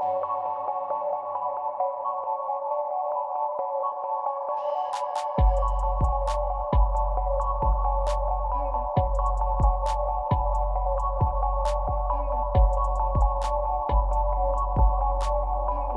[0.00, 2.09] Thank you.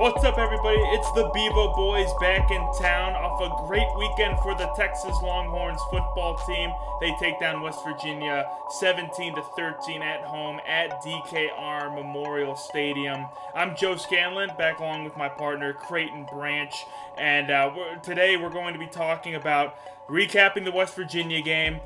[0.03, 0.79] What's up, everybody?
[0.79, 5.79] It's the Bevo Boys back in town off a great weekend for the Texas Longhorns
[5.89, 6.73] football team.
[6.99, 8.45] They take down West Virginia
[8.81, 13.27] 17 to 13 at home at DKR Memorial Stadium.
[13.55, 16.75] I'm Joe Scanlon, back along with my partner Creighton Branch,
[17.17, 19.77] and uh, we're, today we're going to be talking about
[20.09, 21.79] recapping the West Virginia game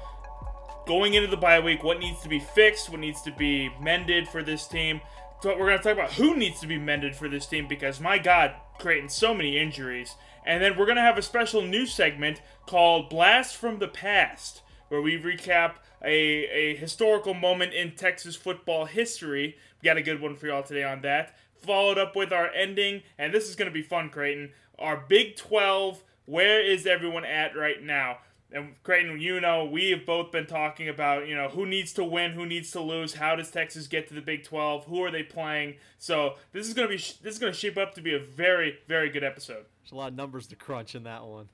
[0.88, 4.28] going into the bye week, what needs to be fixed, what needs to be mended
[4.28, 5.02] for this team.
[5.40, 8.00] So we're going to talk about who needs to be mended for this team because
[8.00, 10.16] my God, Creighton so many injuries.
[10.44, 14.64] And then we're going to have a special new segment called Blast from the Past,
[14.88, 19.58] where we recap a, a historical moment in Texas football history.
[19.82, 21.38] We got a good one for y'all today on that.
[21.62, 24.54] Followed up with our ending, and this is going to be fun, Creighton.
[24.80, 28.18] Our Big 12, where is everyone at right now?
[28.52, 32.04] And Creighton, you know, we have both been talking about, you know, who needs to
[32.04, 35.12] win, who needs to lose, how does Texas get to the Big 12, who are
[35.12, 35.76] they playing?
[36.00, 39.10] So this is gonna be this is gonna shape up to be a very very
[39.10, 39.66] good episode.
[39.82, 41.50] There's a lot of numbers to crunch in that one.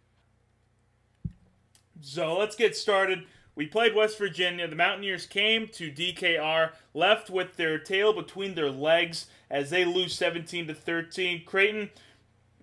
[2.02, 3.26] So let's get started.
[3.56, 4.68] We played West Virginia.
[4.68, 10.16] The Mountaineers came to DKR, left with their tail between their legs as they lose
[10.16, 11.44] 17 to 13.
[11.46, 11.92] Creighton,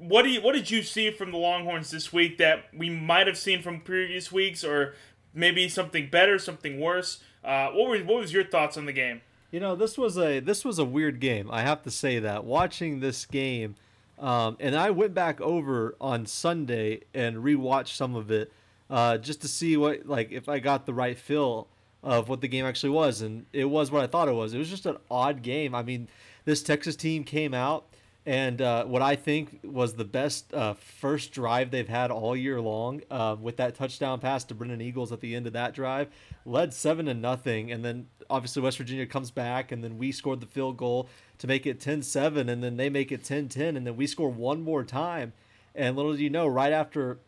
[0.00, 3.26] what do you what did you see from the Longhorns this week that we might
[3.26, 4.94] have seen from previous weeks, or
[5.34, 7.22] maybe something better, something worse?
[7.44, 9.20] Uh, what were what was your thoughts on the game?
[9.50, 11.50] You know, this was a this was a weird game.
[11.50, 13.74] I have to say that watching this game,
[14.18, 18.52] um, and I went back over on Sunday and rewatched some of it
[18.88, 21.68] uh, just to see what like if I got the right feel
[22.02, 24.54] of what the game actually was, and it was what I thought it was.
[24.54, 25.74] It was just an odd game.
[25.74, 26.08] I mean,
[26.46, 27.84] this Texas team came out
[28.26, 32.60] and uh, what I think was the best uh, first drive they've had all year
[32.60, 36.08] long, uh, with that touchdown pass to Brennan Eagles at the end of that drive,
[36.44, 40.40] led seven to nothing, and then obviously West Virginia comes back, and then we scored
[40.40, 41.08] the field goal
[41.38, 44.62] to make it 10-7, and then they make it 10-10, and then we score one
[44.62, 45.32] more time,
[45.74, 47.18] and little do you know, right after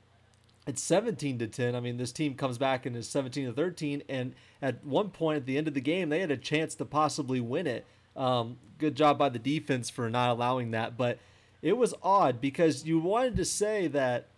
[0.67, 1.75] it's 17 to 10.
[1.75, 5.39] I mean, this team comes back and is 17 to 13, and at one point
[5.39, 7.87] at the end of the game, they had a chance to possibly win it.
[8.17, 11.19] Um, good job by the defense for not allowing that, but
[11.63, 14.29] it was odd because you wanted to say that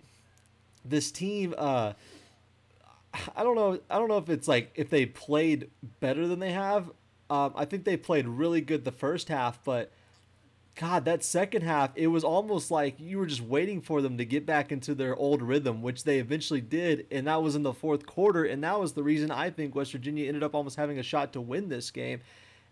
[0.84, 1.54] this team.
[1.56, 1.94] Uh,
[3.36, 3.78] I don't know.
[3.88, 5.70] I don't know if it's like if they played
[6.00, 6.90] better than they have.
[7.30, 9.90] Um, I think they played really good the first half, but
[10.76, 14.24] God, that second half, it was almost like you were just waiting for them to
[14.24, 17.72] get back into their old rhythm, which they eventually did, and that was in the
[17.72, 20.98] fourth quarter, and that was the reason I think West Virginia ended up almost having
[20.98, 22.20] a shot to win this game.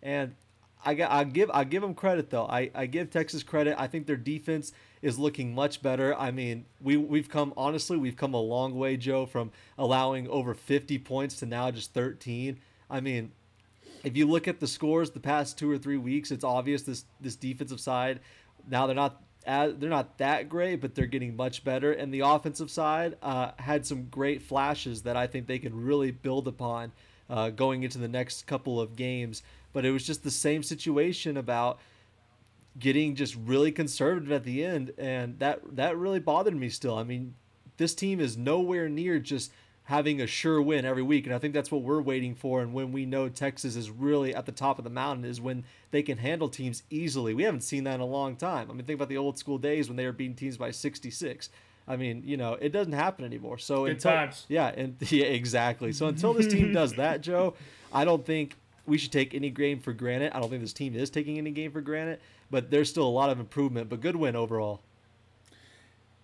[0.03, 0.35] And
[0.85, 2.47] I got I give I give them credit though.
[2.47, 3.77] I, I give Texas credit.
[3.79, 6.15] I think their defense is looking much better.
[6.17, 10.55] I mean, we we've come honestly, we've come a long way, Joe, from allowing over
[10.55, 12.59] 50 points to now just 13.
[12.91, 13.33] I mean,
[14.03, 17.05] if you look at the scores the past 2 or 3 weeks, it's obvious this
[17.21, 18.21] this defensive side
[18.69, 21.93] now they're not as, they're not that great, but they're getting much better.
[21.93, 26.13] And the offensive side uh, had some great flashes that I think they can really
[26.13, 26.93] build upon
[27.29, 31.37] uh, going into the next couple of games but it was just the same situation
[31.37, 31.79] about
[32.79, 36.97] getting just really conservative at the end and that that really bothered me still.
[36.97, 37.35] I mean,
[37.77, 39.53] this team is nowhere near just
[39.85, 42.73] having a sure win every week and I think that's what we're waiting for and
[42.73, 46.03] when we know Texas is really at the top of the mountain is when they
[46.03, 47.35] can handle teams easily.
[47.35, 48.71] We haven't seen that in a long time.
[48.71, 51.51] I mean, think about the old school days when they were beating teams by 66.
[51.87, 53.59] I mean, you know, it doesn't happen anymore.
[53.59, 54.47] So Good until, times.
[54.49, 55.93] Yeah, and yeah, exactly.
[55.93, 57.55] So until this team does that, Joe,
[57.93, 58.57] I don't think
[58.87, 60.33] we should take any game for granted.
[60.35, 62.21] I don't think this team is taking any game for granted,
[62.51, 63.89] but there's still a lot of improvement.
[63.89, 64.83] But good win overall.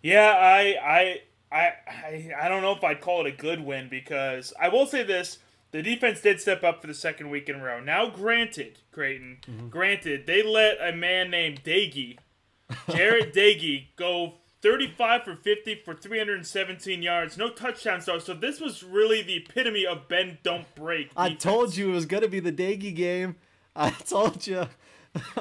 [0.02, 1.20] Yeah, I I
[1.50, 5.02] I I, don't know if I'd call it a good win because I will say
[5.02, 5.38] this.
[5.70, 7.78] The defense did step up for the second week in a row.
[7.78, 9.68] Now, granted, Creighton, mm-hmm.
[9.68, 12.16] granted, they let a man named Doege,
[12.88, 17.36] Jarret Doege, go 35 for 50 for 317 yards.
[17.36, 18.18] No touchdowns, though.
[18.18, 21.10] So this was really the epitome of bend, don't break.
[21.10, 21.30] Defense.
[21.32, 23.36] I told you it was going to be the Doege game.
[23.76, 24.66] I told you.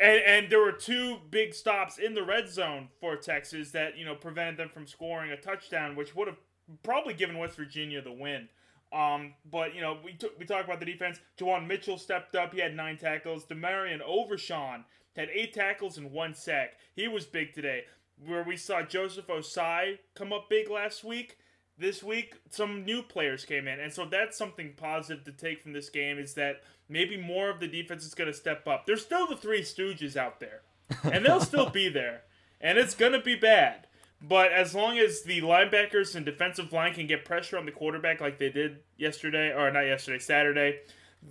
[0.00, 4.04] and, and there were two big stops in the red zone for Texas that, you
[4.04, 6.38] know, prevented them from scoring a touchdown, which would have
[6.82, 8.48] probably given West Virginia the win.
[8.92, 11.20] Um, but you know, we t- we talked about the defense.
[11.38, 13.44] Juwan Mitchell stepped up; he had nine tackles.
[13.44, 16.72] DeMarvion Overshown had eight tackles and one sack.
[16.96, 17.84] He was big today
[18.24, 21.38] where we saw Joseph Ossai come up big last week.
[21.78, 25.72] This week, some new players came in, and so that's something positive to take from
[25.72, 28.84] this game is that maybe more of the defense is going to step up.
[28.84, 30.60] There's still the three Stooges out there.
[31.04, 32.22] and they'll still be there,
[32.60, 33.86] and it's gonna be bad.
[34.22, 38.20] But as long as the linebackers and defensive line can get pressure on the quarterback
[38.20, 40.80] like they did yesterday, or not yesterday, Saturday,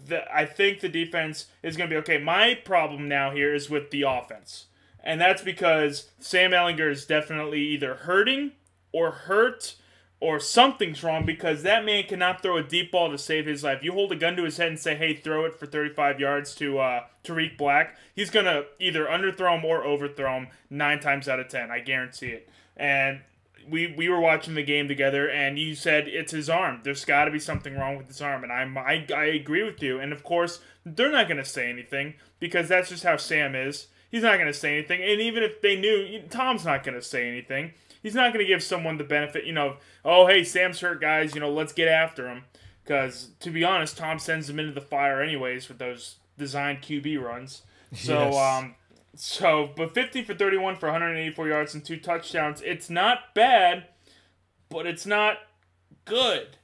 [0.08, 2.18] the, I think the defense is going to be okay.
[2.18, 4.66] My problem now here is with the offense.
[5.04, 8.52] And that's because Sam Ehlinger is definitely either hurting
[8.92, 9.76] or hurt
[10.20, 13.82] or something's wrong because that man cannot throw a deep ball to save his life.
[13.82, 16.54] You hold a gun to his head and say, "Hey, throw it for 35 yards
[16.56, 21.40] to uh, Tarik Black." He's gonna either underthrow him or overthrow him nine times out
[21.40, 21.72] of ten.
[21.72, 22.50] I guarantee it.
[22.76, 23.22] And
[23.70, 26.82] we we were watching the game together, and you said it's his arm.
[26.84, 29.82] There's got to be something wrong with his arm, and I'm I, I agree with
[29.82, 30.00] you.
[30.00, 33.88] And of course, they're not gonna say anything because that's just how Sam is.
[34.10, 37.74] He's not gonna say anything, and even if they knew, Tom's not gonna say anything
[38.02, 41.34] he's not going to give someone the benefit, you know, oh, hey, Sam's hurt, guys,
[41.34, 42.44] you know, let's get after him.
[42.84, 47.22] Because, to be honest, Tom sends him into the fire anyways with those designed QB
[47.22, 47.62] runs.
[47.94, 48.36] So, yes.
[48.36, 48.76] um,
[49.16, 52.62] so, but 50 for 31 for 184 yards and two touchdowns.
[52.62, 53.86] It's not bad,
[54.70, 55.38] but it's not
[56.06, 56.58] good.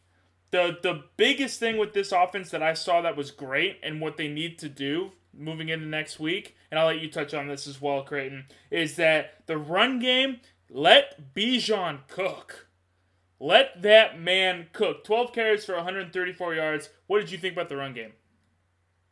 [0.51, 4.17] The, the biggest thing with this offense that I saw that was great and what
[4.17, 7.67] they need to do moving into next week, and I'll let you touch on this
[7.67, 10.39] as well, Creighton, is that the run game
[10.69, 12.67] let Bijan cook.
[13.39, 15.03] Let that man cook.
[15.03, 16.89] 12 carries for 134 yards.
[17.07, 18.13] What did you think about the run game?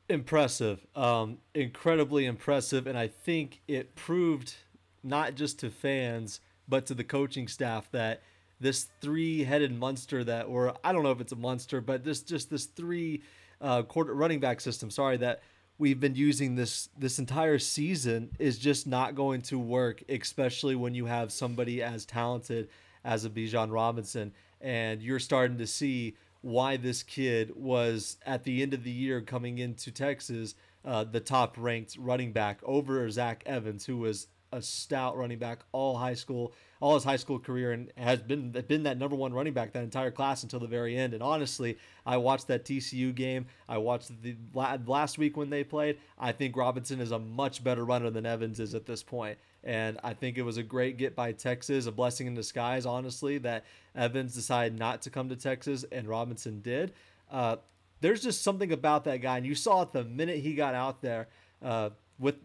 [0.10, 0.86] Impressive.
[0.96, 2.88] Um, incredibly impressive.
[2.88, 4.56] And I think it proved
[5.04, 8.22] not just to fans, but to the coaching staff that
[8.60, 12.50] this three-headed monster that, or I don't know if it's a monster, but this just
[12.50, 13.22] this three
[13.60, 14.90] uh, quarter running back system.
[14.90, 15.42] Sorry that
[15.78, 20.96] we've been using this this entire season is just not going to work, especially when
[20.96, 22.70] you have somebody as talented
[23.04, 28.62] as a Bijan Robinson, and you're starting to see why this kid was at the
[28.62, 30.56] end of the year coming into Texas
[30.86, 35.60] uh, the top ranked running back over Zach Evans, who was a stout running back
[35.72, 39.34] all high school, all his high school career, and has been been that number one
[39.34, 41.14] running back that entire class until the very end.
[41.14, 43.48] And honestly, I watched that TCU game.
[43.68, 45.98] I watched the last week when they played.
[46.20, 49.38] I think Robinson is a much better runner than Evans is at this point.
[49.64, 53.38] And I think it was a great get by Texas, a blessing in disguise, honestly,
[53.40, 53.64] that
[53.96, 56.94] Evans decided not to come to Texas and Robinson did.
[57.32, 57.56] Uh,
[58.02, 61.02] there's just something about that guy, and you saw it the minute he got out
[61.02, 61.30] there
[61.62, 62.36] uh, with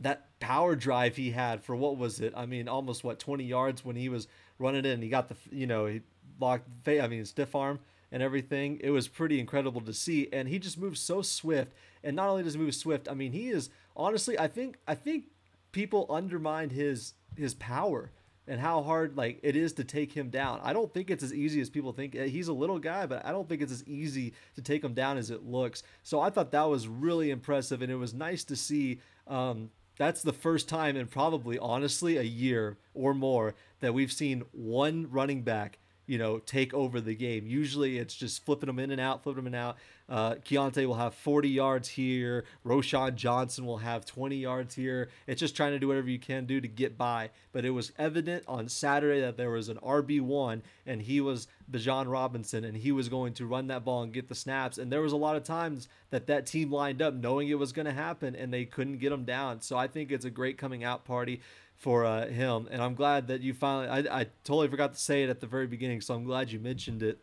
[0.00, 2.32] that power drive he had for what was it?
[2.36, 4.28] I mean, almost what 20 yards when he was
[4.58, 5.02] running in.
[5.02, 6.02] He got the you know he
[6.38, 6.68] locked.
[6.86, 7.80] I mean, stiff arm
[8.12, 8.78] and everything.
[8.82, 11.72] It was pretty incredible to see, and he just moves so swift.
[12.04, 14.38] And not only does he move swift, I mean, he is honestly.
[14.38, 15.26] I think I think
[15.72, 18.10] people undermined his his power
[18.48, 20.60] and how hard like it is to take him down.
[20.62, 22.14] I don't think it's as easy as people think.
[22.14, 25.18] He's a little guy, but I don't think it's as easy to take him down
[25.18, 25.82] as it looks.
[26.02, 30.22] So I thought that was really impressive, and it was nice to see um, that's
[30.22, 35.42] the first time in probably honestly a year or more that we've seen one running
[35.42, 37.46] back you know, take over the game.
[37.46, 39.76] Usually it's just flipping them in and out, flipping them in and out.
[40.08, 42.44] Uh, Keaontay will have 40 yards here.
[42.64, 45.08] Roschon Johnson will have 20 yards here.
[45.26, 47.30] It's just trying to do whatever you can do to get by.
[47.52, 52.10] But it was evident on Saturday that there was an RB1 and he was Bijan
[52.10, 54.78] Robinson and he was going to run that ball and get the snaps.
[54.78, 57.72] And there was a lot of times that that team lined up knowing it was
[57.72, 59.60] going to happen and they couldn't get him down.
[59.60, 61.40] So I think it's a great coming out party
[61.76, 62.68] for uh, him.
[62.70, 65.46] And I'm glad that you finally, I, I totally forgot to say it at the
[65.46, 67.18] very beginning, so I'm glad you mentioned it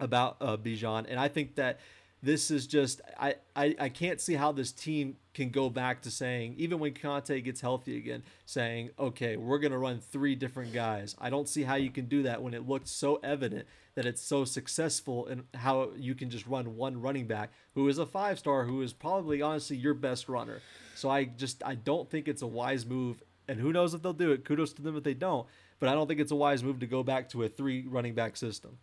[0.00, 1.06] about uh, Bijan.
[1.08, 1.78] And I think that
[2.22, 6.10] this is just, I, I, I can't see how this team can go back to
[6.10, 10.72] saying, even when Keaontay gets healthy again, saying, okay, we're going to run three different
[10.72, 11.14] guys.
[11.20, 14.22] I don't see how you can do that when it looked so evident that it's
[14.22, 18.38] so successful and how you can just run one running back who is a five
[18.38, 20.60] star, who is probably honestly your best runner.
[20.94, 24.12] So I just, I don't think it's a wise move and who knows if they'll
[24.12, 24.44] do it.
[24.44, 25.46] Kudos to them if they don't.
[25.78, 28.14] But I don't think it's a wise move to go back to a three running
[28.14, 28.78] back system.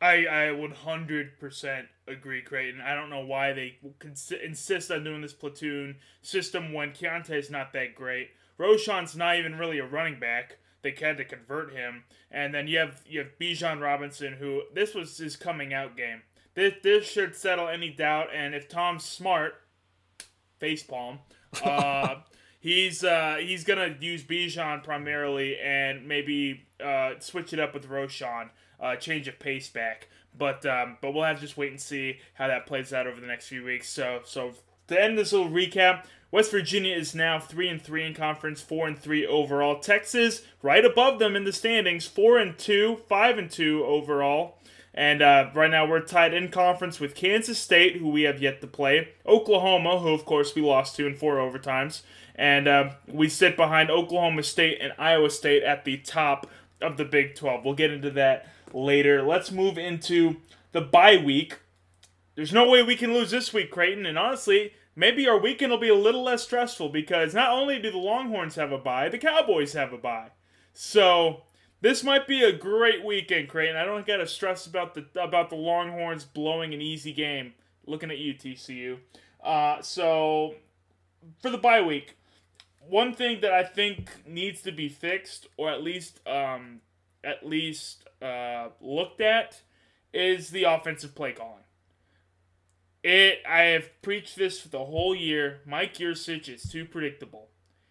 [0.00, 2.80] I I would hundred percent agree, Creighton.
[2.80, 7.72] I don't know why they cons- insist on doing this platoon system when Keaontay's not
[7.72, 8.30] that great.
[8.58, 10.58] Roschon's not even really a running back.
[10.82, 14.94] They had to convert him, and then you have you have Bijan Robinson, who this
[14.94, 16.22] was his coming out game.
[16.54, 18.28] This this should settle any doubt.
[18.32, 19.54] And if Tom's smart,
[20.60, 21.18] facepalm.
[21.64, 22.16] Uh,
[22.60, 28.50] he's uh, he's gonna use Bijan primarily and maybe uh, switch it up with Roschon,
[28.80, 30.08] uh, change of pace back.
[30.36, 33.20] But um, but we'll have to just wait and see how that plays out over
[33.20, 33.88] the next few weeks.
[33.88, 34.52] So so
[34.88, 38.86] to end this little recap, West Virginia is now three and three in conference, four
[38.86, 39.80] and three overall.
[39.80, 44.58] Texas right above them in the standings, four and two, five and two overall.
[44.98, 48.60] And uh, right now we're tied in conference with Kansas State, who we have yet
[48.62, 52.02] to play, Oklahoma, who of course we lost to in four overtimes,
[52.34, 56.48] and uh, we sit behind Oklahoma State and Iowa State at the top
[56.82, 57.64] of the Big 12.
[57.64, 59.22] We'll get into that later.
[59.22, 60.38] Let's move into
[60.72, 61.60] the bye week.
[62.34, 65.78] There's no way we can lose this week, Creighton, and honestly, maybe our weekend will
[65.78, 69.18] be a little less stressful because not only do the Longhorns have a bye, the
[69.18, 70.30] Cowboys have a bye.
[70.72, 71.44] So
[71.80, 73.76] this might be a great weekend, Creighton.
[73.76, 77.54] I don't got to stress about the about the Longhorns blowing an easy game.
[77.86, 78.98] Looking at you, TCU.
[79.42, 80.54] Uh, so
[81.40, 82.16] for the bye week,
[82.88, 86.80] one thing that I think needs to be fixed, or at least um,
[87.22, 89.62] at least uh, looked at,
[90.12, 91.64] is the offensive play calling.
[93.04, 95.60] It I have preached this for the whole year.
[95.64, 97.48] Mike Yurcich is too predictable.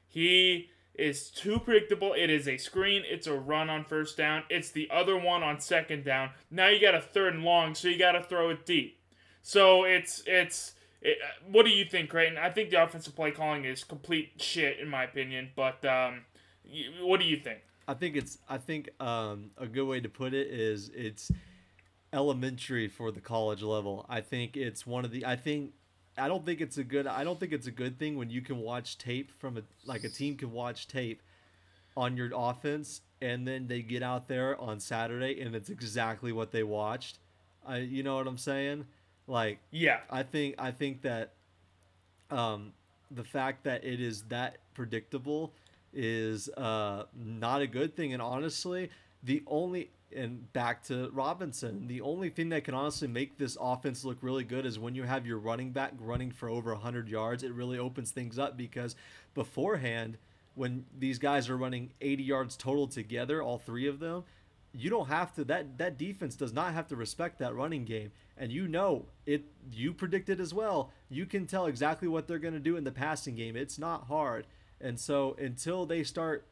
[0.07, 2.13] He is too predictable.
[2.13, 3.03] It is a screen.
[3.05, 4.43] It's a run on first down.
[4.49, 6.31] It's the other one on second down.
[6.49, 8.99] Now you got a third and long, so you got to throw it deep.
[9.41, 12.37] So it's it's it, uh, what do you think, Creighton?
[12.37, 15.51] I think the offensive play calling is complete shit in my opinion.
[15.55, 16.25] But um,
[17.01, 17.59] what do you think?
[17.87, 18.39] I think it's.
[18.49, 21.31] I think um, a good way to put it is it's
[22.11, 24.05] elementary for the college level.
[24.09, 25.25] I think it's one of the.
[25.25, 25.71] I think.
[26.17, 27.07] I don't think it's a good.
[27.07, 30.03] I don't think it's a good thing when you can watch tape from a like
[30.03, 31.21] a team can watch tape
[31.95, 36.51] on your offense and then they get out there on Saturday and it's exactly what
[36.51, 37.17] they watched.
[37.65, 38.85] I, you know what I'm saying?
[39.27, 41.33] Like, yeah, I think I think that
[42.29, 42.73] um,
[43.11, 45.53] the fact that it is that predictable
[45.93, 48.13] is uh, not a good thing.
[48.13, 48.89] And honestly,
[49.23, 54.05] the only and back to Robinson, the only thing that can honestly make this offense
[54.05, 57.43] look really good is when you have your running back running for over 100 yards.
[57.43, 58.95] It really opens things up because
[59.33, 60.17] beforehand,
[60.55, 64.23] when these guys are running 80 yards total together, all three of them,
[64.73, 68.11] you don't have to that that defense does not have to respect that running game
[68.37, 72.53] and you know it you predicted as well you can tell exactly what they're going
[72.53, 74.45] to do in the passing game it's not hard
[74.79, 76.45] and so until they start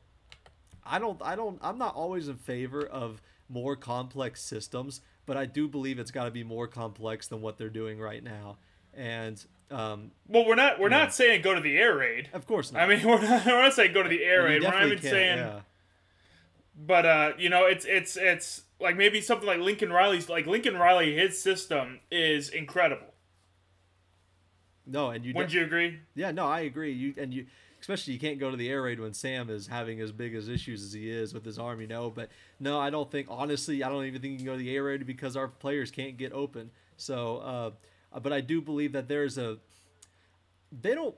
[0.86, 5.46] i don't i don't i'm not always in favor of more complex systems but i
[5.46, 8.58] do believe it's got to be more complex than what they're doing right now
[8.94, 11.00] and um, well, we're not we're yeah.
[11.00, 12.30] not saying go to the air raid.
[12.34, 12.84] Of course not.
[12.84, 14.62] I mean, we're not, we're not saying go to the air raid.
[14.62, 15.60] We're not even saying yeah.
[16.78, 20.78] But uh, you know, it's it's it's like maybe something like Lincoln Riley's like Lincoln
[20.78, 23.08] Riley, his system is incredible.
[24.86, 26.00] No, and you would de- you agree?
[26.14, 26.92] Yeah, no, I agree.
[26.92, 27.48] You and you
[27.86, 30.50] especially you can't go to the air raid when Sam is having as big as
[30.50, 32.10] issues as he is with his arm, you know.
[32.10, 34.76] But no, I don't think honestly, I don't even think you can go to the
[34.76, 36.72] air raid because our players can't get open.
[36.98, 39.60] So, uh, but I do believe that there's a
[40.72, 41.16] they don't.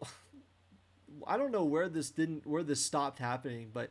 [1.26, 3.90] I don't know where this didn't where this stopped happening, but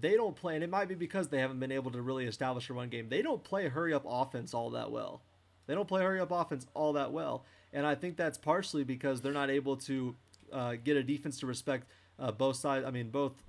[0.00, 2.68] they don't play, and it might be because they haven't been able to really establish
[2.68, 3.08] a run game.
[3.08, 5.22] They don't play hurry up offense all that well.
[5.66, 9.22] They don't play hurry up offense all that well, and I think that's partially because
[9.22, 10.14] they're not able to
[10.52, 11.86] uh, get a defense to respect
[12.18, 12.86] uh, both sides.
[12.86, 13.42] I mean, both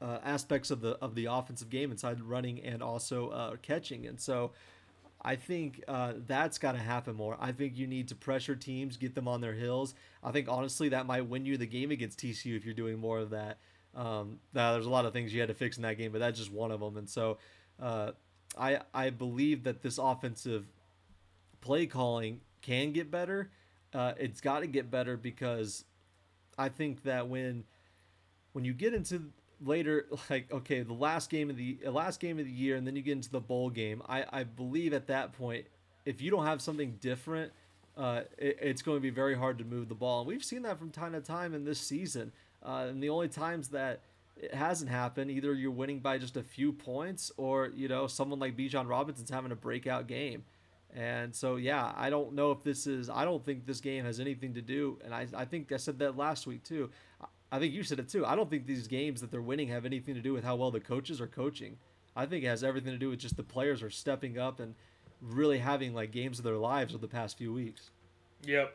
[0.00, 4.20] uh, aspects of the of the offensive game inside running and also uh, catching, and
[4.20, 4.52] so.
[5.20, 7.36] I think uh, that's got to happen more.
[7.40, 9.96] I think you need to pressure teams, get them on their heels.
[10.22, 13.18] I think honestly that might win you the game against TCU if you're doing more
[13.18, 13.58] of that.
[13.96, 16.20] Um, now, there's a lot of things you had to fix in that game, but
[16.20, 16.96] that's just one of them.
[16.96, 17.38] And so,
[17.82, 18.12] uh,
[18.56, 20.66] I I believe that this offensive
[21.60, 23.50] play calling can get better.
[23.92, 25.84] Uh, it's got to get better because
[26.58, 27.64] I think that when
[28.52, 29.30] when you get into
[29.64, 32.94] later like okay the last game of the last game of the year and then
[32.96, 35.66] you get into the bowl game i i believe at that point
[36.04, 37.52] if you don't have something different
[37.96, 40.62] uh, it, it's going to be very hard to move the ball and we've seen
[40.62, 42.30] that from time to time in this season
[42.64, 44.00] uh, and the only times that
[44.40, 48.38] it hasn't happened, either you're winning by just a few points or, you know, someone
[48.38, 50.44] like Bijan Robinson's having a breakout game.
[50.94, 54.20] And so, yeah, I don't know if this is, I don't think this game has
[54.20, 54.98] anything to do.
[55.04, 56.90] And I, I think I said that last week too.
[57.50, 58.26] I think you said it too.
[58.26, 60.70] I don't think these games that they're winning have anything to do with how well
[60.70, 61.76] the coaches are coaching.
[62.16, 64.74] I think it has everything to do with just the players are stepping up and
[65.20, 67.90] really having like games of their lives over the past few weeks.
[68.44, 68.74] Yep.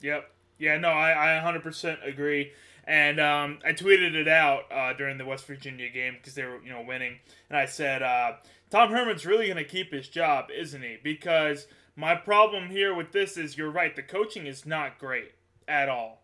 [0.00, 0.30] Yep.
[0.58, 2.52] Yeah, no, I, I 100% agree.
[2.84, 6.62] And um, I tweeted it out uh, during the West Virginia game because they were,
[6.62, 7.18] you know, winning.
[7.50, 8.34] And I said, uh,
[8.70, 10.98] Tom Herman's really going to keep his job, isn't he?
[11.02, 13.94] Because my problem here with this is you're right.
[13.94, 15.32] The coaching is not great
[15.68, 16.22] at all.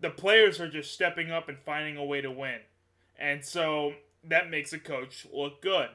[0.00, 2.60] The players are just stepping up and finding a way to win.
[3.18, 3.94] And so
[4.24, 5.88] that makes a coach look good.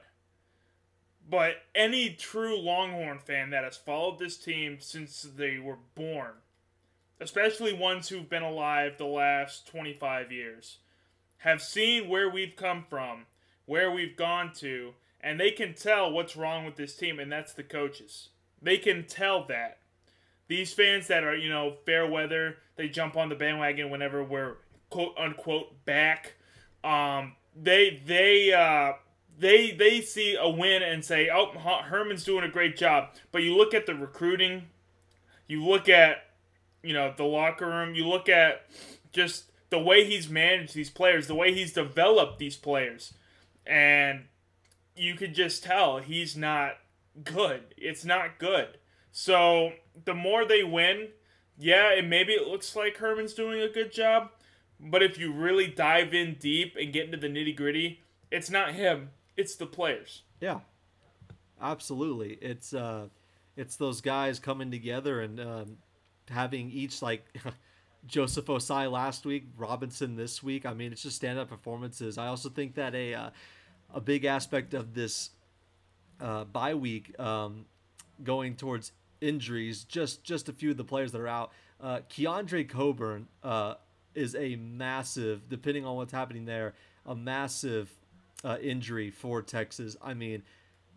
[1.29, 6.33] But any true Longhorn fan that has followed this team since they were born
[7.23, 10.79] especially ones who've been alive the last 25 years,
[11.37, 13.25] have seen where we've come from,
[13.65, 17.53] where we've gone to, and they can tell what's wrong with this team, and that's
[17.53, 18.29] the coaches.
[18.61, 19.79] They can tell that.
[20.49, 24.57] These fans that are, you know, fair weather, they jump on the bandwagon whenever we're
[24.89, 26.33] quote unquote back.
[26.83, 28.93] Um, they they uh,
[29.39, 31.51] they they see a win and say, "Oh,
[31.85, 34.63] Herman's doing a great job." But you look at the recruiting,
[35.47, 36.25] you look at
[36.83, 38.67] you know the locker room, you look at
[39.13, 43.13] just the way he's managed these players, the way he's developed these players,
[43.65, 44.25] and
[44.95, 46.73] you could just tell he's not
[47.23, 47.73] good.
[47.77, 48.77] It's not good.
[49.11, 49.73] So
[50.05, 51.09] the more they win,
[51.57, 54.29] yeah, and maybe it looks like Herman's doing a good job,
[54.79, 58.73] but if you really dive in deep and get into the nitty gritty, it's not
[58.73, 59.11] him.
[59.37, 60.23] It's the players.
[60.39, 60.61] Yeah,
[61.61, 62.37] absolutely.
[62.41, 63.07] It's uh,
[63.55, 65.77] it's those guys coming together and um,
[66.29, 67.25] having each like
[68.07, 70.65] Joseph Ossai last week, Robinson this week.
[70.65, 72.17] I mean, it's just stand up performances.
[72.17, 73.29] I also think that a uh,
[73.93, 75.31] a big aspect of this
[76.19, 77.65] uh, bye week um,
[78.23, 79.83] going towards injuries.
[79.83, 81.51] Just just a few of the players that are out.
[81.81, 83.75] Uh, Keondre Coburn uh,
[84.15, 86.73] is a massive, depending on what's happening there,
[87.05, 87.91] a massive
[88.43, 89.97] uh, injury for Texas.
[90.01, 90.43] I mean,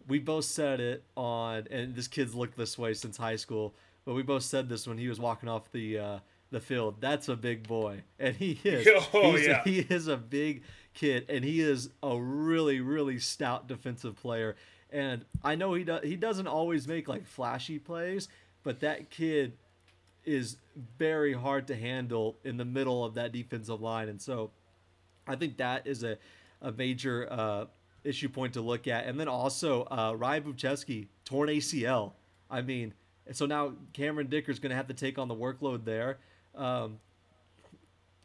[0.07, 3.75] we both said it on, and this kid's looked this way since high school,
[4.05, 6.19] but we both said this when he was walking off the uh,
[6.51, 6.97] the field.
[7.01, 8.87] That's a big boy, and he is.
[9.15, 10.63] Oh yeah, he is a big
[10.97, 14.57] kid, and he is a really really stout defensive player.
[14.91, 16.03] And I know he does.
[16.03, 18.29] He doesn't always make like flashy plays,
[18.65, 19.53] but that kid
[20.25, 20.57] is
[20.99, 24.51] very hard to handle in the middle of that defensive line, and so
[25.29, 26.19] I think that is a
[26.63, 27.67] a major uh,
[28.05, 29.07] issue point to look at.
[29.07, 32.13] And then also uh, Ryan Bujcevski, torn ACL.
[32.51, 32.95] I mean,
[33.33, 36.19] so now Cameron Dicker's going to have to take on the workload there.
[36.55, 36.99] Um,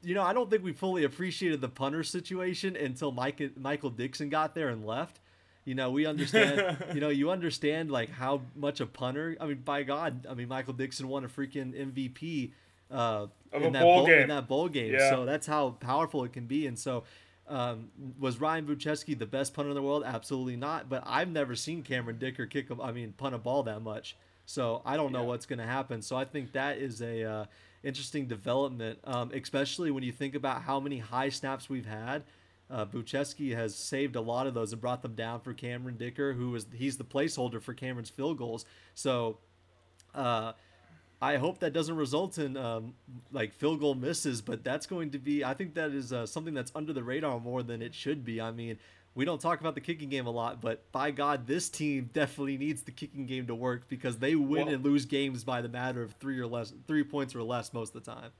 [0.04, 4.30] you know, I don't think we fully appreciated the punter situation until Mike, Michael Dixon
[4.30, 5.20] got there and left.
[5.66, 6.78] You know, we understand.
[6.94, 9.38] you know, you understand like how much a punter.
[9.40, 12.52] I mean, by God, I mean Michael Dixon won a freaking MVP
[12.90, 14.22] uh, in that bowl, game.
[14.24, 14.94] in that bowl game.
[14.94, 15.12] Yeah.
[15.12, 16.66] So that's how powerful it can be.
[16.66, 17.04] And so
[17.48, 17.90] um,
[18.20, 20.04] was Ryan Bujcevski the best punter in the world?
[20.06, 20.90] Absolutely not.
[20.90, 24.16] But I've never seen Cameron Dicker kick a, I mean, punt a ball that much.
[24.46, 25.28] So I don't know yeah.
[25.28, 26.02] what's going to happen.
[26.02, 27.46] So I think that is a uh,
[27.84, 32.24] interesting development, um, especially when you think about how many high snaps we've had.
[32.70, 36.34] Uh, Bujcevski has saved a lot of those and brought them down for Cameron Dicker,
[36.34, 38.66] who is he's the placeholder for Cameron's field goals.
[38.94, 39.38] So.
[40.14, 40.54] Uh,
[41.24, 42.96] I hope that doesn't result in um,
[43.32, 45.46] like field goal misses, but that's going to be.
[45.46, 48.42] I think that is uh, something that's under the radar more than it should be.
[48.42, 48.80] I mean,
[49.14, 52.58] we don't talk about the kicking game a lot, but by God, this team definitely
[52.58, 55.70] needs the kicking game to work because they win well, and lose games by the
[55.70, 58.32] matter of three or less, three points or less most of the time.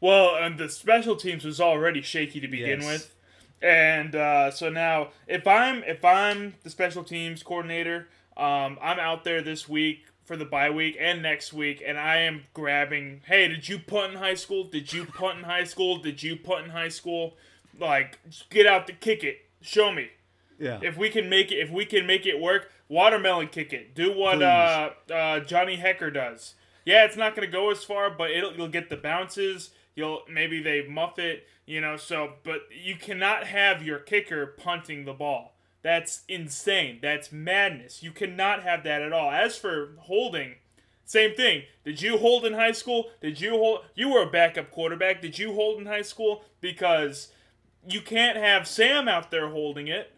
[0.00, 2.86] Well, and the special teams was already shaky to begin yes.
[2.86, 3.14] with,
[3.62, 9.24] and uh, so now if I'm if I'm the special teams coordinator, um, I'm out
[9.24, 13.22] there this week for the bye week and next week, and I am grabbing.
[13.26, 14.64] Hey, did you punt in high school?
[14.64, 15.98] Did you punt in high school?
[15.98, 17.36] Did you punt in high school?
[17.78, 18.18] Like,
[18.50, 19.47] get out to kick it.
[19.60, 20.10] Show me.
[20.58, 20.80] Yeah.
[20.82, 23.94] If we can make it, if we can make it work, watermelon kick it.
[23.94, 26.54] Do what uh, uh, Johnny Hekker does.
[26.84, 29.70] Yeah, it's not gonna go as far, but it'll you'll get the bounces.
[29.94, 31.96] You'll maybe they muff it, you know.
[31.96, 35.54] So, but you cannot have your kicker punting the ball.
[35.82, 36.98] That's insane.
[37.00, 38.02] That's madness.
[38.02, 39.30] You cannot have that at all.
[39.30, 40.56] As for holding,
[41.04, 41.62] same thing.
[41.84, 43.10] Did you hold in high school?
[43.20, 43.80] Did you hold?
[43.94, 45.22] You were a backup quarterback.
[45.22, 46.44] Did you hold in high school?
[46.60, 47.28] Because
[47.88, 50.12] you can't have Sam out there holding it.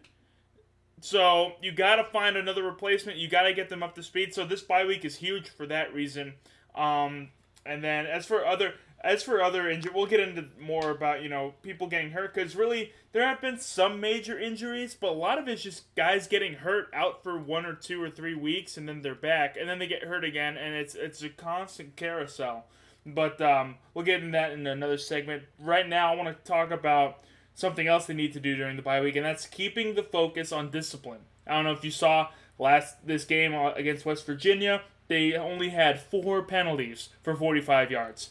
[0.99, 3.17] So you got to find another replacement.
[3.17, 4.33] You got to get them up to speed.
[4.33, 6.33] So this bye week is huge for that reason.
[6.75, 7.29] Um,
[7.65, 11.29] and then as for other as for other injuries, we'll get into more about you
[11.29, 15.39] know people getting hurt because really there have been some major injuries, but a lot
[15.39, 18.87] of it's just guys getting hurt out for one or two or three weeks and
[18.87, 22.65] then they're back and then they get hurt again and it's it's a constant carousel.
[23.05, 25.43] But um, we'll get into that in another segment.
[25.59, 27.23] Right now, I want to talk about
[27.55, 30.51] something else they need to do during the bye week, and that's keeping the focus
[30.51, 31.21] on discipline.
[31.47, 34.81] I don't know if you saw last this game uh, against West Virginia.
[35.07, 38.29] They only had four penalties for 45 yards.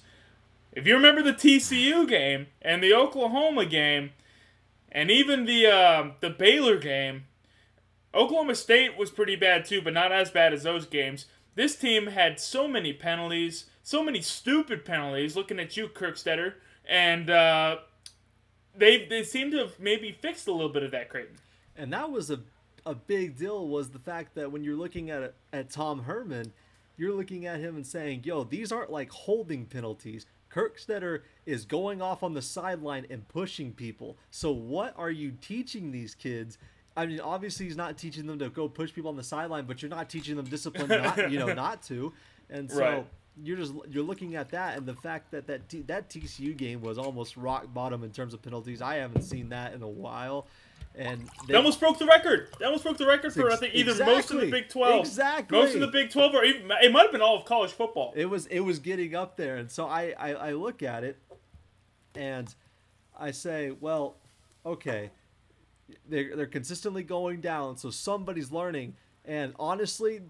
[0.73, 4.11] If you remember the TCU game and the Oklahoma game,
[4.91, 7.25] and even the uh, the Baylor game,
[8.15, 11.27] Oklahoma State was pretty bad too, but not as bad as those games.
[11.55, 15.37] This team had so many penalties, so many stupid penalties.
[15.37, 16.55] Looking at you, Kerstetter,
[16.89, 17.79] and uh,
[18.81, 21.37] they they seem to have maybe fixed a little bit of that, Creighton.
[21.77, 22.41] And that was a
[22.85, 26.53] a big deal was the fact that when you're looking at at Tom Herman,
[26.97, 30.27] you're looking at him and saying, "Yo, these aren't like holding penalties.
[30.51, 34.17] Kerstetter is going off on the sideline and pushing people.
[34.33, 36.59] So what are you teaching these kids
[36.97, 39.81] I mean, obviously he's not teaching them to go push people on the sideline, but
[39.81, 42.13] you're not teaching them discipline, not, you know, not to.
[42.49, 43.07] And so Right.
[43.43, 46.81] You're just you're looking at that, and the fact that that T, that TCU game
[46.81, 48.81] was almost rock bottom in terms of penalties.
[48.83, 50.47] I haven't seen that in a while,
[50.95, 52.49] and They almost broke the record.
[52.59, 54.45] They almost broke the record for I think either most in Exactly.
[54.47, 55.59] the Big Twelve, Exactly.
[55.59, 58.13] most in the Big Twelve, or even it might have been all of college football.
[58.17, 61.17] it was it was getting up there and so I, I i look at it
[62.15, 62.53] and
[63.19, 64.17] i say well
[64.67, 65.11] okay
[66.09, 70.21] they're, they're consistently going down so somebody's learning and honestly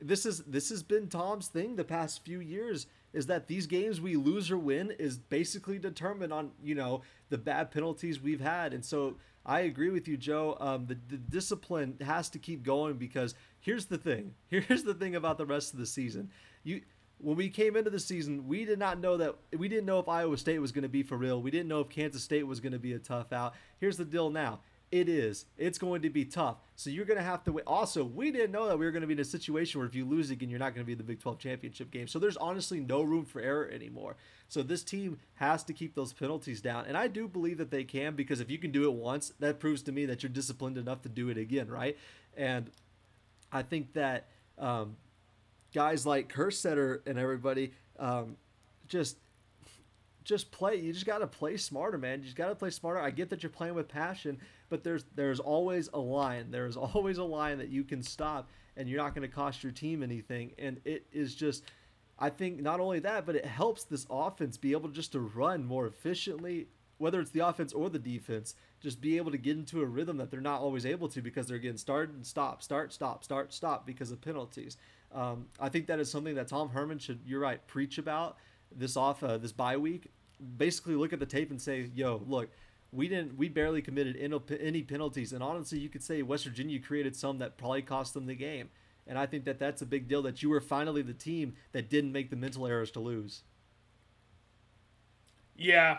[0.00, 4.00] this is this has been tom's thing the past few years is that these games
[4.00, 8.74] we lose or win is basically determined on you know the bad penalties we've had.
[8.74, 10.56] And so i agree with you joe.
[10.60, 14.34] Um, the, the discipline has to keep going because here's the thing.
[14.48, 16.30] Here's the thing about the rest of the season.
[16.64, 16.82] You
[17.20, 20.08] when we came into the season we did not know that we didn't know if
[20.08, 21.42] iowa state was going to be for real.
[21.42, 23.54] We didn't know if kansas state was going to be a tough out.
[23.80, 25.44] Here's the deal now it is.
[25.58, 26.56] It's going to be tough.
[26.76, 27.64] So you're going to have to wait.
[27.66, 29.94] Also, we didn't know that we were going to be in a situation where if
[29.94, 32.08] you lose again, you're not going to be in the Big 12 championship game.
[32.08, 34.16] So there's honestly no room for error anymore.
[34.48, 36.86] So this team has to keep those penalties down.
[36.86, 39.60] And I do believe that they can because if you can do it once, that
[39.60, 41.98] proves to me that you're disciplined enough to do it again, right?
[42.36, 42.70] And
[43.52, 44.96] I think that um,
[45.74, 48.36] guys like Kerstetter and everybody um,
[48.86, 49.16] just
[50.28, 50.76] just play.
[50.76, 52.18] You just got to play smarter, man.
[52.18, 53.00] You just got to play smarter.
[53.00, 54.38] I get that you're playing with passion,
[54.68, 56.50] but there's there's always a line.
[56.58, 59.72] There's always a line that you can stop, and you're not going to cost your
[59.72, 60.52] team anything.
[60.58, 61.64] And it is just,
[62.18, 65.64] I think not only that, but it helps this offense be able just to run
[65.64, 68.54] more efficiently, whether it's the offense or the defense.
[68.80, 71.46] Just be able to get into a rhythm that they're not always able to because
[71.46, 74.76] they're getting started and stop, start, stop, start, stop because of penalties.
[75.10, 78.36] Um, I think that is something that Tom Herman should, you're right, preach about
[78.74, 80.10] this off uh, this bye week
[80.56, 82.50] basically look at the tape and say, "Yo, look,
[82.92, 87.14] we didn't, we barely committed any- penalties." And honestly, you could say West Virginia created
[87.16, 88.70] some that probably cost them the game.
[89.06, 91.88] And I think that that's a big deal that you were finally the team that
[91.88, 93.42] didn't make the mental errors to lose.
[95.56, 95.98] Yeah,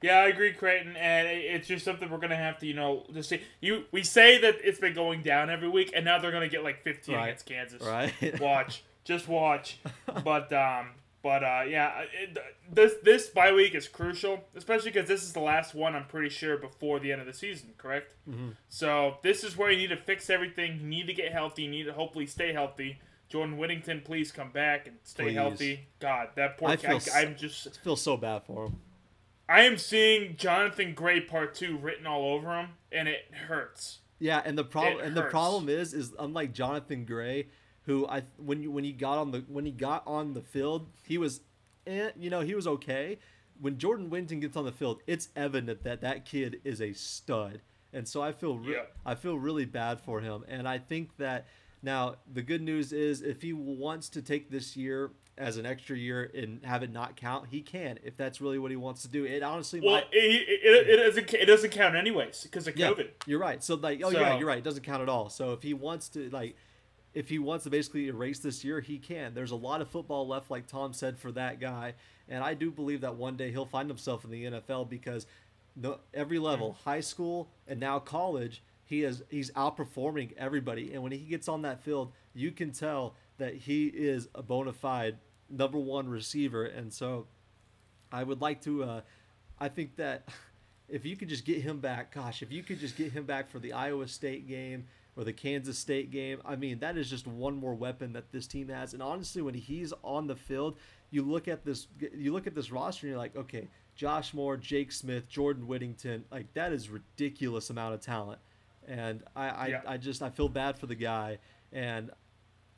[0.00, 3.28] yeah, I agree, Creighton, and it's just something we're gonna have to, you know, just
[3.30, 3.40] see.
[3.60, 6.62] You, we say that it's been going down every week, and now they're gonna get
[6.64, 7.24] like 15 Right.
[7.28, 7.82] against Kansas.
[7.82, 8.12] Right.
[8.40, 9.78] watch, just watch.
[10.24, 10.88] But um,
[11.22, 12.36] but uh, yeah, it,
[12.70, 15.94] this this bye week is crucial, especially because this is the last one.
[15.94, 18.14] I'm pretty sure before the end of the season, correct?
[18.28, 18.50] Mm-hmm.
[18.68, 20.80] So this is where you need to fix everything.
[20.80, 21.62] You need to get healthy.
[21.62, 22.98] You need to hopefully stay healthy.
[23.28, 25.34] Jordan Whittington, please come back and stay Please.
[25.34, 25.80] healthy.
[26.00, 26.88] God, that poor I guy.
[26.88, 27.66] feel s- I'm just.
[27.66, 28.76] I feel so bad for him.
[29.48, 34.00] I am seeing Jonathan Gray Part Two written all over him, and it hurts.
[34.18, 37.48] Yeah, and the problem and the problem is is unlike Jonathan Gray,
[37.86, 40.86] who I when you when he got on the when he got on the field,
[41.04, 41.40] he was,
[41.86, 43.18] eh, you know, he was okay.
[43.60, 47.60] When Jordan Whittington gets on the field, it's evident that that kid is a stud,
[47.92, 48.82] and so I feel re- Yeah.
[49.06, 51.46] I feel really bad for him, and I think that
[51.82, 55.96] now the good news is if he wants to take this year as an extra
[55.96, 59.08] year and have it not count, he can if that's really what he wants to
[59.08, 59.24] do.
[59.24, 60.04] It honestly Well, might.
[60.12, 63.08] it, it, it doesn't it doesn't count anyways because of Yeah, COVID.
[63.26, 63.62] you're right.
[63.64, 64.58] So like, oh So- yeah, you're right.
[64.58, 65.28] It doesn't count at all.
[65.30, 66.54] So if he wants to like,
[67.14, 69.34] if he wants to basically erase this year, he can.
[69.34, 71.94] There's a lot of football left, like Tom said, for that guy,
[72.28, 75.26] and I do believe that one day he'll find himself in the NFL because
[75.76, 80.92] the every level, high school and now college, he is he's outperforming everybody.
[80.92, 84.72] And when he gets on that field, you can tell that he is a bona
[84.72, 85.18] fide
[85.50, 86.64] number one receiver.
[86.64, 87.26] And so
[88.10, 88.84] I would like to.
[88.84, 89.00] Uh,
[89.58, 90.28] I think that
[90.88, 93.50] if you could just get him back, gosh, if you could just get him back
[93.50, 97.26] for the Iowa State game or the Kansas State game, I mean, that is just
[97.26, 98.94] one more weapon that this team has.
[98.94, 100.78] And honestly, when he's on the field,
[101.10, 104.56] you look at this, you look at this roster, and you're like, okay, Josh Moore,
[104.56, 108.40] Jake Smith, Jordan Whittington, like that is ridiculous amount of talent.
[108.88, 109.80] And I, I, Yeah.
[109.86, 111.38] I just I feel bad for the guy.
[111.72, 112.10] And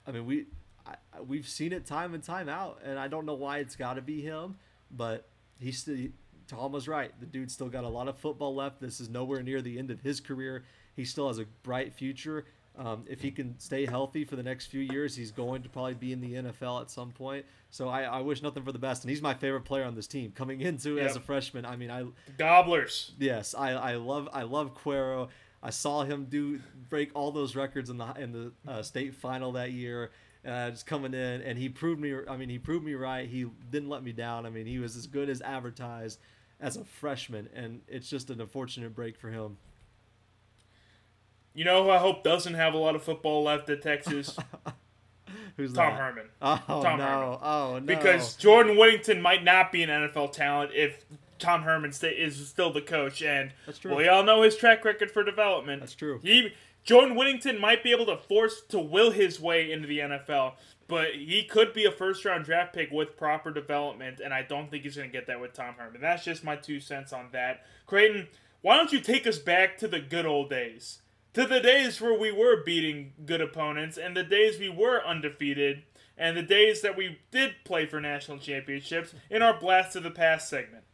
[0.06, 0.46] I mean, we
[0.86, 3.94] I, we've seen it time and time out, and I don't know why it's got
[3.94, 4.56] to be him,
[4.90, 5.96] but he's still.
[6.46, 7.10] Tom was right.
[7.20, 8.78] The dude's still got a lot of football left.
[8.78, 10.64] This is nowhere near the end of his career.
[10.96, 12.44] He still has a bright future.
[12.76, 15.94] Um, if he can stay healthy for the next few years, he's going to probably
[15.94, 17.46] be in the NFL at some point.
[17.70, 19.04] So I, I wish nothing for the best.
[19.04, 21.64] And he's my favorite player on this team coming into as a freshman.
[21.64, 22.04] I mean, I
[22.36, 23.12] Gobblers.
[23.18, 25.28] Yes, I, I love I love Cuero.
[25.62, 29.52] I saw him do break all those records in the in the uh, state final
[29.52, 30.10] that year.
[30.46, 32.14] Uh, just coming in, and he proved me.
[32.28, 33.26] I mean, he proved me right.
[33.26, 34.44] He didn't let me down.
[34.44, 36.18] I mean, he was as good as advertised
[36.60, 39.56] as a freshman, and it's just an unfortunate break for him.
[41.54, 44.36] You know who I hope doesn't have a lot of football left at Texas?
[45.56, 46.00] Who's Tom that?
[46.00, 46.26] Herman.
[46.42, 47.04] Oh Tom no!
[47.04, 47.38] Herman.
[47.42, 47.80] Oh no!
[47.80, 51.04] Because Jordan Whittington might not be an NFL talent if
[51.38, 53.94] Tom Herman is still the coach, and That's true.
[53.94, 55.80] we all know his track record for development.
[55.80, 56.18] That's true.
[56.22, 60.54] He Jordan Whittington might be able to force to will his way into the NFL,
[60.88, 64.70] but he could be a first round draft pick with proper development, and I don't
[64.70, 66.00] think he's going to get that with Tom Herman.
[66.00, 67.64] That's just my two cents on that.
[67.86, 68.28] Creighton,
[68.60, 71.00] why don't you take us back to the good old days?
[71.34, 75.82] To the days where we were beating good opponents, and the days we were undefeated,
[76.16, 80.12] and the days that we did play for national championships in our Blast of the
[80.12, 80.84] Past segment.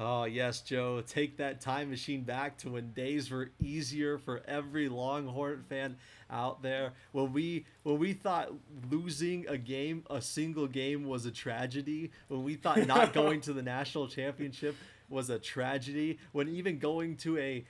[0.00, 1.02] Oh, yes, Joe.
[1.04, 5.96] Take that time machine back to when days were easier for every Longhorn fan
[6.30, 6.92] out there.
[7.10, 8.52] When we when we thought
[8.92, 13.52] losing a game, a single game was a tragedy, when we thought not going to
[13.52, 14.76] the national championship
[15.08, 17.64] was a tragedy, when even going to a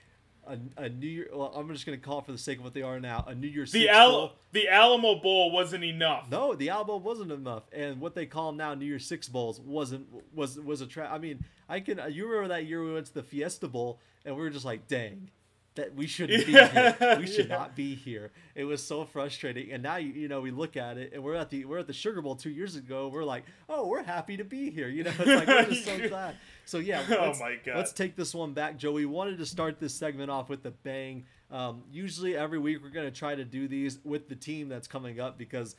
[0.48, 2.64] a, a New Year, well, I'm just going to call it for the sake of
[2.64, 4.32] what they are now, a New Year's The Six Al- bowl.
[4.52, 6.26] the Alamo Bowl wasn't enough.
[6.30, 10.06] No, the Alamo wasn't enough, and what they call now New Year's Six bowls wasn't
[10.34, 11.10] was was a trap.
[11.12, 14.34] I mean, I can you remember that year we went to the Fiesta Bowl and
[14.36, 15.30] we were just like, dang,
[15.76, 16.96] that we shouldn't be here.
[17.20, 17.56] We should Yeah.
[17.56, 18.32] not be here.
[18.56, 19.70] It was so frustrating.
[19.72, 21.86] And now you you know we look at it and we're at the we're at
[21.86, 23.08] the Sugar Bowl two years ago.
[23.08, 24.88] We're like, oh, we're happy to be here.
[24.88, 26.34] You know, it's like we're just so glad.
[26.68, 27.76] So yeah, Oh let's, my God.
[27.76, 28.92] let's take this one back, Joe.
[28.92, 31.24] We wanted to start this segment off with a bang.
[31.50, 34.86] Um, usually every week we're going to try to do these with the team that's
[34.86, 35.76] coming up because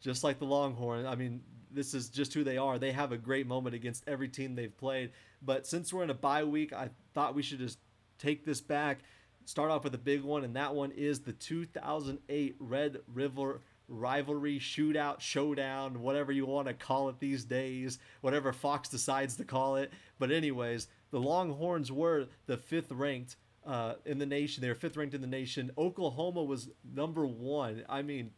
[0.00, 2.76] just like the Longhorn, I mean, this is just who they are.
[2.76, 5.12] They have a great moment against every team they've played.
[5.42, 7.78] But since we're in a bye week, I thought we should just
[8.18, 8.98] take this back,
[9.44, 13.60] start off with a big one, and that one is the 2008 Red River
[13.92, 19.44] rivalry shootout showdown whatever you want to call it these days whatever fox decides to
[19.44, 24.68] call it but anyways the longhorns were the fifth ranked uh, in the nation they
[24.68, 28.30] were fifth ranked in the nation oklahoma was number one i mean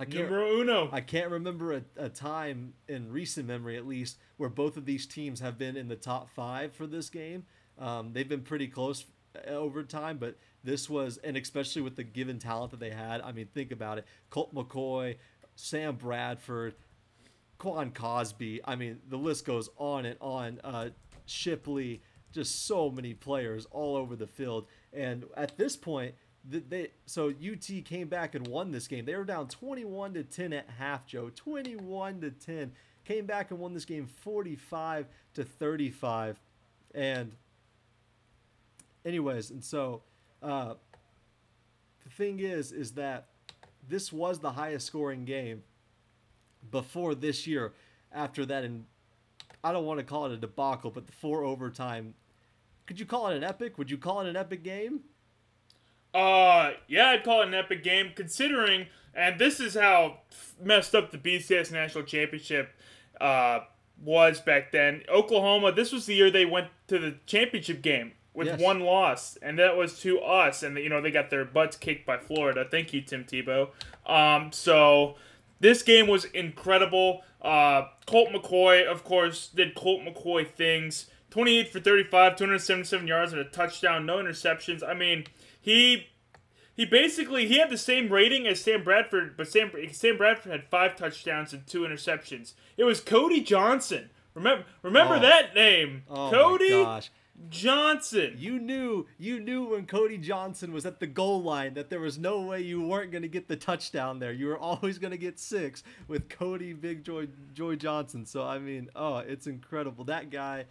[0.00, 0.88] I can't, Numero uno.
[0.92, 5.06] I can't remember a, a time in recent memory, at least, where both of these
[5.06, 7.46] teams have been in the top five for this game.
[7.78, 12.04] Um, they've been pretty close uh, over time, but this was, and especially with the
[12.04, 13.20] given talent that they had.
[13.20, 15.16] I mean, think about it: Colt McCoy,
[15.56, 16.74] Sam Bradford,
[17.58, 18.60] Quan Cosby.
[18.64, 20.60] I mean, the list goes on and on.
[20.64, 20.90] Uh,
[21.28, 24.66] Shipley, just so many players all over the field.
[24.92, 26.14] And at this point,
[26.50, 29.04] th- they so UT came back and won this game.
[29.04, 31.30] They were down 21 to 10 at half, Joe.
[31.34, 32.72] 21 to 10.
[33.04, 36.40] Came back and won this game 45 to 35.
[36.94, 37.32] And
[39.04, 40.02] anyways, and so
[40.42, 40.74] uh,
[42.04, 43.28] the thing is, is that
[43.88, 45.62] this was the highest scoring game
[46.70, 47.72] before this year.
[48.10, 48.86] After that, and
[49.62, 52.14] I don't want to call it a debacle, but the four overtime.
[52.86, 53.76] Could you call it an epic?
[53.76, 55.00] Would you call it an epic game?
[56.14, 60.20] Uh, yeah, I'd call it an epic game, considering, and this is how
[60.62, 62.70] messed up the BCS National Championship
[63.20, 63.60] uh,
[64.02, 65.02] was back then.
[65.12, 68.60] Oklahoma, this was the year they went to the championship game with Yes.
[68.60, 70.62] one loss, and that was to us.
[70.62, 72.64] And you know they got their butts kicked by Florida.
[72.70, 73.70] Thank you, Tim Tebow.
[74.06, 75.16] Um, so
[75.60, 77.22] this game was incredible.
[77.42, 81.06] Uh, Colt McCoy, of course, did Colt McCoy things.
[81.30, 84.82] 28 for 35, 277 yards and a touchdown, no interceptions.
[84.82, 85.24] I mean,
[85.60, 86.06] he
[86.74, 90.64] he basically he had the same rating as Sam Bradford, but Sam Sam Bradford had
[90.68, 92.52] five touchdowns and two interceptions.
[92.76, 94.10] It was Cody Johnson.
[94.34, 95.20] Remember remember Oh.
[95.20, 96.68] that name, Oh Cody.
[97.48, 98.34] Johnson.
[98.36, 102.18] You knew you knew when Cody Johnson was at the goal line that there was
[102.18, 104.32] no way you weren't going to get the touchdown there.
[104.32, 108.26] You were always going to get six with Cody Big Joy Joy Johnson.
[108.26, 110.04] So I mean, oh, it's incredible.
[110.04, 110.66] That guy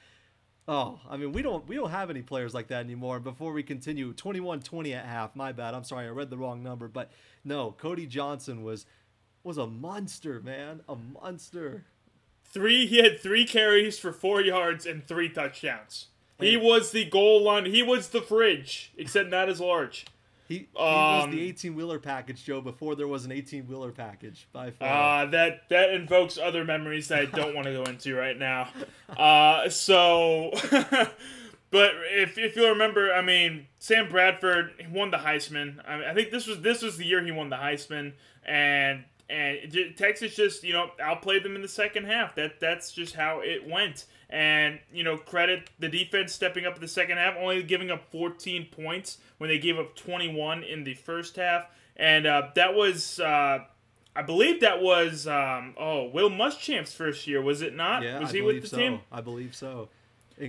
[0.69, 3.19] Oh, I mean, we don't we don't have any players like that anymore.
[3.19, 5.35] Before we continue, 21-20 at half.
[5.35, 5.73] My bad.
[5.73, 6.07] I'm sorry.
[6.07, 7.09] I read the wrong number, but
[7.45, 8.85] no, Cody Johnson was
[9.43, 10.81] was a monster, man.
[10.89, 11.85] A monster.
[12.43, 16.07] Three he had three carries for four yards and three touchdowns.
[16.39, 17.65] He was the goal line.
[17.65, 20.05] He was the fridge, except not as large.
[20.47, 23.91] He, he Um, was the 18 wheeler package, Joe, before there was an 18 wheeler
[23.91, 25.23] package by far.
[25.23, 28.69] Uh, that that invokes other memories that I don't want to go into right now.
[29.17, 30.51] Uh, so,
[31.71, 35.77] but if if you'll remember, I mean, Sam Bradford won the Heisman.
[35.87, 38.13] I, mean, I think this was this was the year he won the Heisman,
[38.45, 42.35] and and Texas just you know outplayed them in the second half.
[42.35, 44.05] That that's just how it went.
[44.29, 48.11] And you know, credit the defense stepping up in the second half, only giving up
[48.11, 53.19] 14 points when they gave up 21 in the first half, and uh, that was.
[53.19, 53.59] Uh,
[54.15, 58.01] I believe that was um, oh Will Muschamp's first year, was it not?
[58.03, 58.77] yeah, was I he believe with the so.
[58.77, 58.99] team?
[59.11, 59.89] I believe so.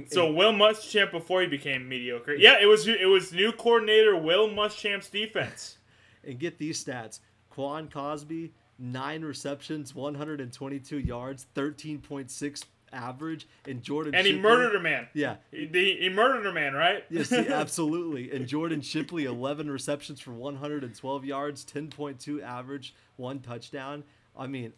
[0.09, 2.35] So Will Muschamp before he became mediocre.
[2.35, 5.79] Yeah, it was it was new coordinator Will Muschamp's defense.
[6.25, 14.27] and get these stats: Quan Cosby, nine receptions, 122 yards, 13.6 average, and Jordan and
[14.27, 15.09] he murdered a man.
[15.15, 15.67] Yeah, He,
[16.01, 17.05] he, murdered a man, right?
[17.11, 18.31] Yes, he- absolutely.
[18.31, 24.05] And Jordan Shipley, 11 receptions for 112 yards, 10.2 average, one touchdown.
[24.37, 24.73] I mean,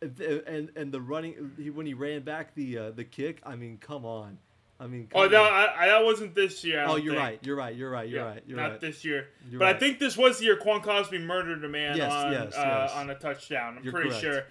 [0.00, 3.40] and and the running he, when he ran back the uh, the kick.
[3.44, 4.38] I mean, come on.
[4.80, 5.42] I mean, Oh no.
[5.44, 6.84] I, I, that wasn't this year.
[6.86, 7.22] Oh, you're think.
[7.24, 7.38] right.
[7.42, 7.74] You're right.
[7.76, 8.08] You're right.
[8.08, 8.42] You're Yeah, right.
[8.44, 8.80] You're not right.
[8.80, 9.28] this year.
[9.48, 12.32] You're but I think this was the year Quan Cosby murdered a man Yes, on
[12.32, 12.92] yes, uh, yes.
[12.92, 13.76] on a touchdown.
[13.78, 14.22] I'm You're pretty correct.
[14.22, 14.42] sure.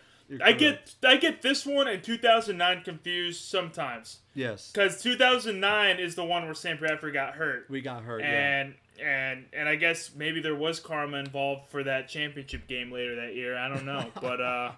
[0.41, 4.71] I get I get this one and 2009 confused sometimes yes.
[4.71, 8.21] because 2009 is the one where Sam Bradford got hurt, We got hurt.
[8.21, 8.59] yeah.
[8.61, 13.15] and and and I guess maybe there was karma involved for that championship game later
[13.17, 13.57] that year.
[13.57, 14.71] I don't know, but uh,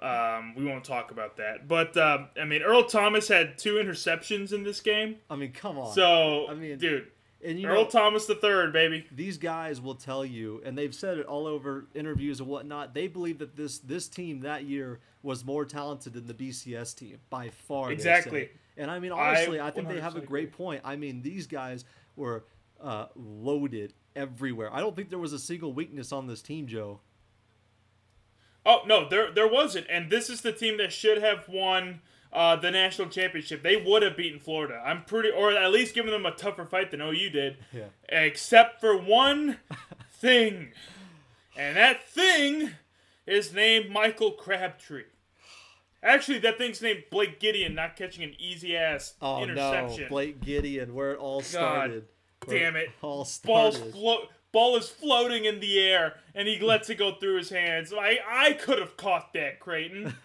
[0.00, 1.68] um, we won't talk about that.
[1.68, 5.78] But um, I mean, Earl Thomas had two interceptions in this game, I mean, come
[5.78, 5.94] on.
[5.94, 7.06] so I mean, dude,
[7.44, 9.06] and you Earl know, Thomas the third, baby.
[9.12, 12.94] these guys will tell you, and they've said it all over interviews and whatnot.
[12.94, 17.18] They believe that this this team that year was more talented than the BCS team
[17.30, 17.90] by far.
[17.90, 18.50] Exactly.
[18.76, 20.80] And I mean, honestly, I, think they have a 100% great point.
[20.84, 21.84] I mean, these guys
[22.16, 22.44] were
[22.80, 24.72] uh, loaded everywhere.
[24.72, 27.00] I don't think there was a single weakness on this team, Joe.
[28.64, 32.00] Oh no, there there wasn't, and this is the team that should have won
[32.32, 33.62] uh, the national championship.
[33.62, 34.82] They would have beaten Florida.
[34.84, 37.56] I'm pretty, or at least given them a tougher fight than OU did.
[37.72, 37.84] Yeah.
[38.08, 39.58] Except for one
[40.12, 40.68] thing,
[41.56, 42.70] and that thing
[43.26, 45.04] is named Michael Crabtree.
[46.02, 50.02] Actually, that thing's named Blake Gideon, not catching an easy ass Oh interception.
[50.04, 52.06] no, Blake Gideon, where it all started.
[52.44, 52.88] Where damn it.
[53.02, 53.92] All Ball's started.
[53.92, 57.92] flo- ball is floating in the air, and he lets it go through his hands.
[57.96, 60.14] I I could have caught that, Creighton.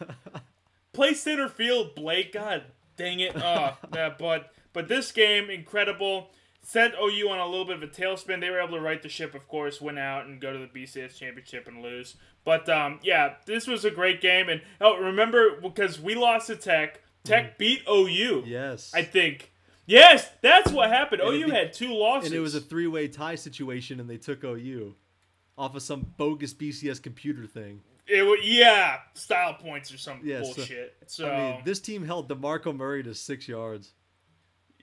[0.97, 2.33] Play center field, Blake.
[2.33, 2.63] God
[2.95, 3.35] dang it.
[3.35, 6.31] Uh, yeah, but but this game incredible.
[6.63, 8.41] Sent OU on a little bit of a tailspin.
[8.41, 10.65] They were able to right the ship, of course, win out and go to the
[10.65, 12.15] BCS championship and lose.
[12.43, 14.49] But um, yeah, this was a great game.
[14.49, 17.03] And oh, remember because we lost to Tech.
[17.23, 18.45] Tech beat OU.
[18.47, 18.91] yes.
[18.95, 19.51] I think.
[19.85, 21.21] Yes, that's what happened.
[21.21, 22.31] And OU be- had two losses.
[22.31, 24.95] and it was a three-way tie situation, and they took OU
[25.59, 27.81] off of some bogus BCS computer thing.
[28.07, 30.95] It wa yeah, style points or some Yeah, bullshit.
[31.07, 33.93] So, I mean, this team held DeMarco Murray to six yards.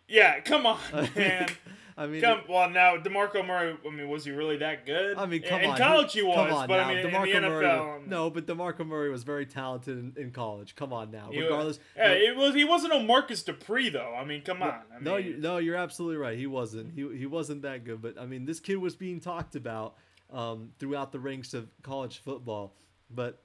[0.09, 0.79] yeah, come on,
[1.17, 1.49] man.
[1.97, 3.77] I mean, come well now, DeMarco Murray.
[3.87, 5.17] I mean, was he really that good?
[5.17, 5.77] I mean, come in, on.
[5.77, 6.89] In college, he was, come on but now.
[6.89, 9.99] I mean, DeMarco in the Murray NFL, was- no, but DeMarco Murray was very talented
[9.99, 10.75] in, in college.
[10.75, 11.31] Come on now.
[11.31, 12.55] Regardless, yeah, no- it was.
[12.55, 14.15] He wasn't a Marcus Dupree though.
[14.15, 14.71] I mean, come on.
[14.71, 16.37] I no, you, no, you're absolutely right.
[16.37, 16.93] He wasn't.
[16.93, 18.03] He, he wasn't that good.
[18.03, 19.95] But I mean, this kid was being talked about
[20.33, 22.75] um, throughout the ranks of college football.
[23.11, 23.43] But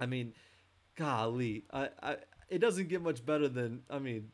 [0.00, 0.32] I mean,
[0.96, 2.16] golly, I, I
[2.48, 4.30] it doesn't get much better than I mean.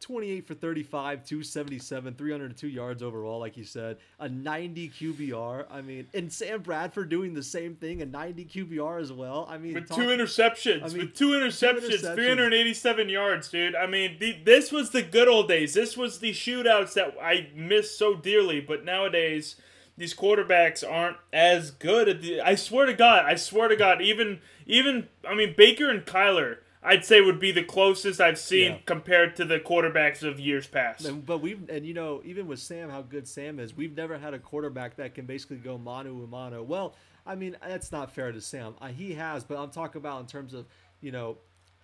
[0.00, 3.98] 28 for 35, 277, 302 yards overall, like you said.
[4.18, 5.66] A 90 QBR.
[5.70, 9.46] I mean, and Sam Bradford doing the same thing, a 90 QBR as well.
[9.48, 12.14] I mean, with talk- two interceptions, I mean, with two interceptions, interceptions.
[12.14, 13.74] 387 yards, dude.
[13.74, 15.74] I mean, the, this was the good old days.
[15.74, 18.60] This was the shootouts that I miss so dearly.
[18.60, 19.56] But nowadays,
[20.00, 22.08] these quarterbacks aren't as good.
[22.08, 25.90] At the, I swear to God, I swear to God, even even I mean Baker
[25.90, 28.78] and Kyler, I'd say would be the closest I've seen Yeah.
[28.86, 31.04] compared to the quarterbacks of years past.
[31.04, 34.16] And, but we've and you know even with Sam, how good Sam is, we've never
[34.18, 36.62] had a quarterback that can basically go mano a mano.
[36.62, 36.94] Well,
[37.26, 38.74] I mean that's not fair to Sam.
[38.80, 40.64] Uh, he has, but I'm talking about in terms of
[41.02, 41.36] you know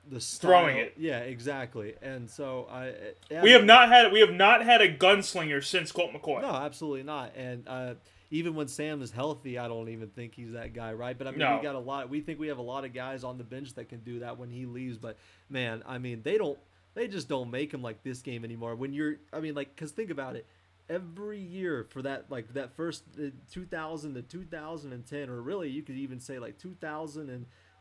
[0.08, 0.50] the style.
[0.50, 0.94] Throwing it.
[0.96, 1.94] Yeah, exactly.
[2.02, 2.92] And so I
[3.30, 6.42] yeah, we have not had we have not had a gunslinger since Colt McCoy.
[6.42, 7.32] No, absolutely not.
[7.36, 7.94] And uh,
[8.30, 11.16] even when Sam is healthy, I don't even think he's that guy, right?
[11.16, 11.56] But I mean, No.
[11.56, 12.08] we got a lot.
[12.10, 14.38] We think we have a lot of guys on the bench that can do that
[14.38, 14.96] when he leaves.
[14.98, 15.16] But
[15.48, 16.58] man, I mean, they don't.
[16.94, 18.74] They just don't make him like this game anymore.
[18.74, 20.46] When you're, I mean, like, cause think about it.
[20.88, 25.96] Every year for that, like that first uh, 2000 to 2010, or really you could
[25.96, 26.58] even say like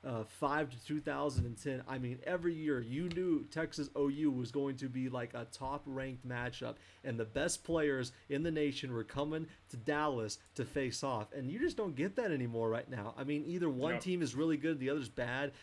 [0.05, 1.81] Uh, 2005 to 2010.
[1.87, 5.81] I mean, every year you knew Texas OU was going to be like a top
[5.87, 11.03] ranked matchup, and the best players in the nation were coming to Dallas to face
[11.03, 11.33] off.
[11.33, 13.15] And you just don't get that anymore right now.
[13.17, 13.99] I mean, either one No.
[13.99, 15.53] team is really good, the other's bad.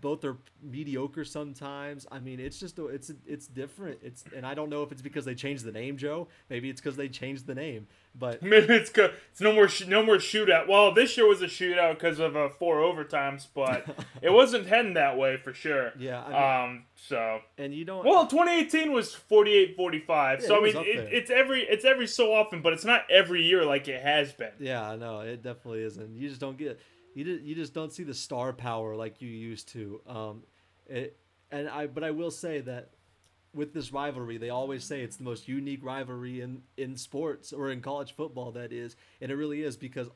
[0.00, 2.06] Both are mediocre sometimes.
[2.10, 3.98] I mean, it's just a, it's it's different.
[4.02, 6.28] It's and I don't know if it's because they changed the name, Joe.
[6.50, 7.86] Maybe it's because they changed the name.
[8.18, 8.90] But Maybe it's.
[8.90, 10.66] It's no more sh- no more shootout.
[10.68, 13.86] Well, this year was a shootout because of uh, four overtimes, but
[14.22, 15.92] it wasn't heading that way for sure.
[15.98, 16.84] Yeah, I um.
[16.96, 18.04] So and you don't.
[18.04, 20.08] well, 2018 was 48-45.
[20.40, 23.42] Yeah, so I mean, it, it's every it's every so often, but it's not every
[23.42, 24.50] year like it has been.
[24.58, 26.16] Yeah, I know it definitely isn't.
[26.16, 26.80] You just don't get
[27.18, 30.00] you just, you just don't see the star power like you used to.
[30.06, 30.42] Um,
[30.86, 31.18] it
[31.50, 32.90] and I but I will say that
[33.52, 37.72] with this rivalry, they always say it's the most unique rivalry in in sports or
[37.72, 38.52] in college football.
[38.52, 40.08] That is, and it really is because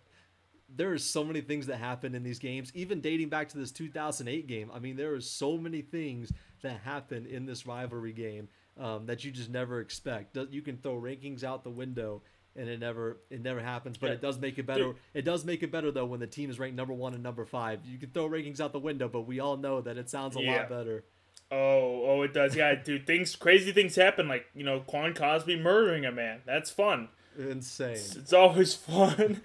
[0.75, 3.73] there are so many things that happen in these games, even dating back to this
[3.73, 4.71] 2008 game.
[4.73, 6.33] I mean, there are so many things
[6.63, 8.49] that happen in this rivalry game
[8.79, 10.39] um, that you just never expect.
[10.51, 12.23] You can throw rankings out the window
[12.57, 13.97] and it never it never happens.
[13.99, 14.13] But Yeah.
[14.15, 14.95] it does make it better.
[15.15, 17.45] It does make it better though when the team is ranked number one and number
[17.45, 17.81] five.
[17.85, 20.41] You can throw rankings out the window, but we all know that it sounds a
[20.43, 20.57] Yeah.
[20.59, 21.05] lot better.
[21.51, 22.57] Oh, oh, it does.
[22.57, 23.07] Yeah, dude.
[23.07, 24.27] Things, crazy things happen.
[24.29, 26.41] Like you know, Quan Cosby murdering a man.
[26.47, 27.09] That's fun.
[27.39, 27.93] Insane.
[27.93, 29.41] It's always fun.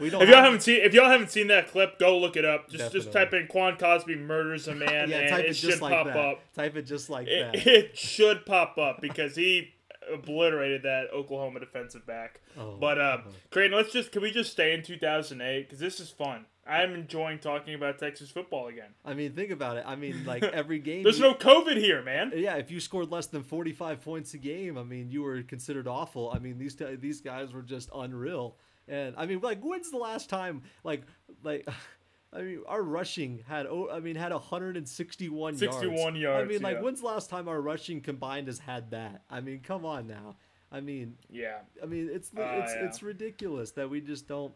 [0.00, 0.22] We don't.
[0.22, 2.68] if y'all have- haven't seen, if y'all haven't seen that clip, go look it up.
[2.70, 5.80] Just just type in Quan Cosby murders a man, yeah, and type it, it should
[5.80, 6.16] like pop that.
[6.16, 6.40] up.
[6.54, 7.66] Type it just like It, that.
[7.66, 9.74] it should pop up because he
[10.12, 12.40] obliterated that Oklahoma defensive back.
[12.58, 13.30] Oh, But uh, oh.
[13.50, 16.46] Creighton, let's just can we just stay in 2008 because this is fun.
[16.64, 18.90] I'm enjoying talking about Texas football again.
[19.04, 19.84] I mean, think about it.
[19.84, 21.02] I mean, like every game.
[21.02, 22.32] There's you- no COVID here, man.
[22.34, 25.88] Yeah, if you scored less than 45 points a game, I mean, you were considered
[25.88, 26.30] awful.
[26.30, 28.56] I mean, these these guys were just unreal.
[28.88, 31.02] And I mean, like, when's the last time, like,
[31.42, 31.68] like,
[32.32, 35.60] I mean, our rushing had, oh, I mean, had 161 yards.
[35.60, 36.82] 61 I yards, mean, like, yeah.
[36.82, 39.22] when's the last time our rushing combined has had that?
[39.28, 40.36] I mean, come on now.
[40.70, 41.58] I mean, Yeah.
[41.82, 42.86] I mean, it's Uh, it's yeah.
[42.86, 44.54] it's ridiculous that we just don't.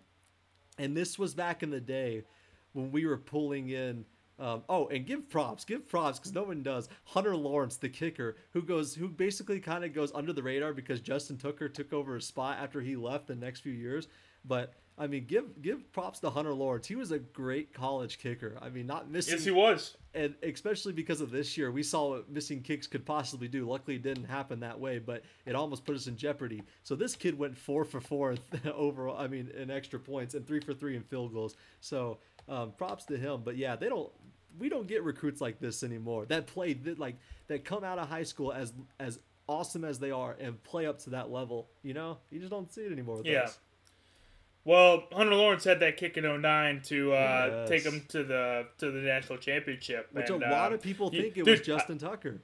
[0.78, 2.24] And this was back in the day
[2.72, 4.06] when we were pulling in.
[4.38, 6.90] Um, oh, and give props, give props because no one does.
[7.04, 11.00] Hunter Lawrence, the kicker, who goes, who basically kind of goes under the radar because
[11.00, 14.08] Justin Tucker took over his spot after he left the next few years.
[14.44, 16.86] But I mean, give give props to Hunter Lawrence.
[16.86, 18.56] He was a great college kicker.
[18.62, 19.96] I mean, not missing Yes, he was.
[20.14, 23.68] and especially because of this year, we saw what missing kicks could possibly do.
[23.68, 26.62] Luckily, it didn't happen that way, but it almost put us in jeopardy.
[26.82, 28.36] So this kid went four for four
[28.74, 29.18] overall.
[29.18, 31.56] I mean, in extra points and three for three in field goals.
[31.80, 32.18] So
[32.48, 33.42] um, props to him.
[33.44, 34.10] But yeah, they don't.
[34.58, 36.24] We don't get recruits like this anymore.
[36.24, 37.16] That play that like
[37.48, 39.18] that come out of high school as as
[39.48, 41.68] awesome as they are and play up to that level.
[41.82, 43.18] You know, you just don't see it anymore.
[43.18, 43.42] With Yeah.
[43.42, 43.58] us.
[44.66, 47.68] Well, Hunter Lawrence had that kick in 09 to uh, Yes.
[47.68, 50.08] take him to the to the national championship.
[50.12, 52.40] Which and, a lot uh, of people he- think it dude, was Justin Tucker.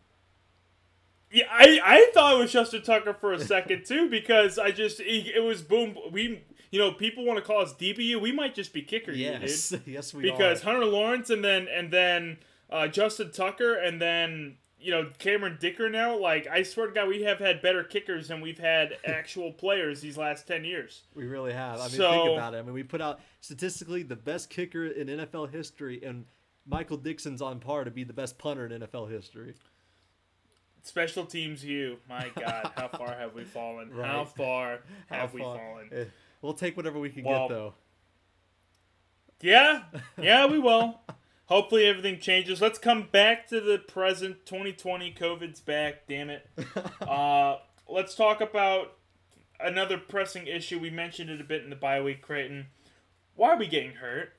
[1.33, 5.01] Yeah, I, I thought it was Justin Tucker for a second too because I just
[5.01, 5.97] it, it was boom.
[6.13, 8.21] We you know people want to call us DBU.
[8.21, 9.43] We might just be kicker, you, dude.
[9.43, 10.71] Yes, yes, we because are.
[10.71, 12.39] Hunter Lawrence and then and then
[12.71, 16.17] uh, Justin Tucker and then you know Cameron Dicker now.
[16.19, 20.01] Like I swear to God, we have had better kickers than we've had actual players
[20.01, 21.03] these last ten years.
[21.15, 21.79] We really have.
[21.81, 22.59] I mean, So- think about it.
[22.59, 26.27] I mean, we put out statistically the best kicker in NFL history, and
[26.67, 29.55] Michael Dickson's on par to be the best punter in NFL history.
[30.85, 33.91] Special teams, you my God, how far have we fallen?
[33.93, 34.29] How Right.
[34.29, 34.79] far
[35.09, 35.89] How have we fallen?
[35.93, 36.05] Eh,
[36.41, 37.75] We'll take whatever we can Well, get, though.
[39.41, 39.83] Yeah,
[40.21, 41.01] yeah, we will.
[41.53, 42.63] Hopefully everything changes.
[42.63, 44.47] Let's come back to the present.
[44.47, 46.07] 2020, COVID's back.
[46.09, 46.49] Damn it.
[47.03, 48.95] Uh, let's talk about
[49.61, 50.79] another pressing issue.
[50.79, 52.69] We mentioned it a bit in the bye week, Creighton.
[53.35, 54.33] Why are we getting hurt?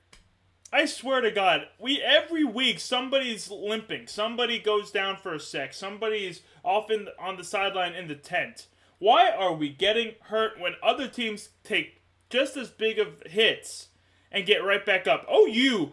[0.72, 4.08] I swear to God, we every week somebody's limping.
[4.08, 5.72] Somebody goes down for a sec.
[5.72, 8.66] Somebody's off in on the sideline in the tent.
[8.98, 13.88] Why are we getting hurt when other teams take just as big of hits
[14.32, 15.24] and get right back up?
[15.28, 15.92] Oh, you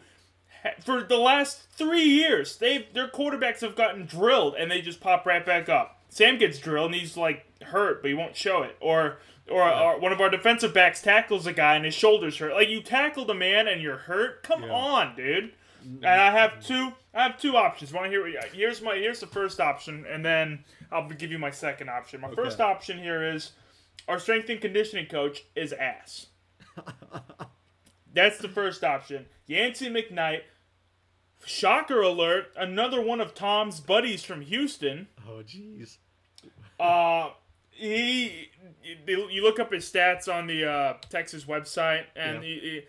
[0.83, 5.25] for the last three years, they their quarterbacks have gotten drilled and they just pop
[5.25, 5.99] right back up.
[6.09, 8.75] Sam gets drilled and he's like hurt, but he won't show it.
[8.79, 9.17] Or
[9.49, 12.53] or, or one of our defensive backs tackles a guy and his shoulders hurt.
[12.53, 14.43] Like you tackled a man and you're hurt.
[14.43, 14.71] Come Yeah.
[14.73, 15.53] on, dude.
[15.85, 16.05] Mm-hmm.
[16.05, 16.93] And I have two.
[17.13, 17.91] I have two options.
[17.91, 18.21] Want to hear?
[18.23, 18.95] what- Here's my.
[18.95, 22.21] Here's the first option, and then I'll give you my second option.
[22.21, 23.51] My first option here is
[24.07, 26.27] our strength and conditioning coach is ass.
[28.13, 29.25] That's the first option.
[29.47, 30.41] Yancy McKnight.
[31.45, 32.51] Shocker alert!
[32.55, 35.07] Another one of Tom's buddies from Houston.
[35.27, 35.97] Oh, jeez.
[36.79, 37.29] Uh,
[37.71, 38.49] he.
[39.07, 42.49] You you look up his stats on the uh, Texas website, and Yeah.
[42.49, 42.83] he,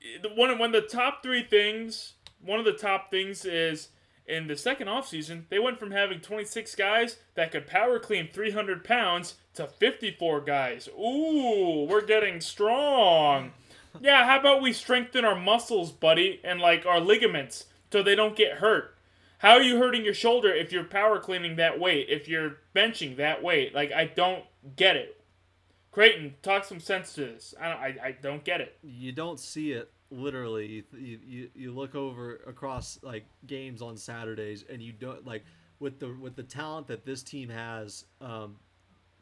[0.00, 2.14] he, the one one of the top three things.
[2.40, 3.88] One of the top things is
[4.26, 8.84] in the second offseason, they went from having 26 guys that could power clean 300
[8.84, 10.88] pounds to 54 guys.
[10.98, 13.52] Ooh, we're getting strong.
[14.00, 17.64] Yeah, how about we strengthen our muscles, buddy, and like our ligaments
[17.96, 18.94] so they don't get hurt?
[19.38, 23.16] How are you hurting your shoulder if you're power cleaning that weight, if you're benching
[23.16, 23.74] that weight?
[23.74, 24.44] Like, I don't
[24.76, 25.24] get it.
[25.92, 27.54] Creighton, talk some sense to this.
[27.58, 28.76] I, don't, I, I don't get it.
[28.82, 30.84] You don't see it literally.
[30.92, 35.42] You, you you look over across like games on Saturdays, and you don't like
[35.80, 38.56] with the with the talent that this team has, um,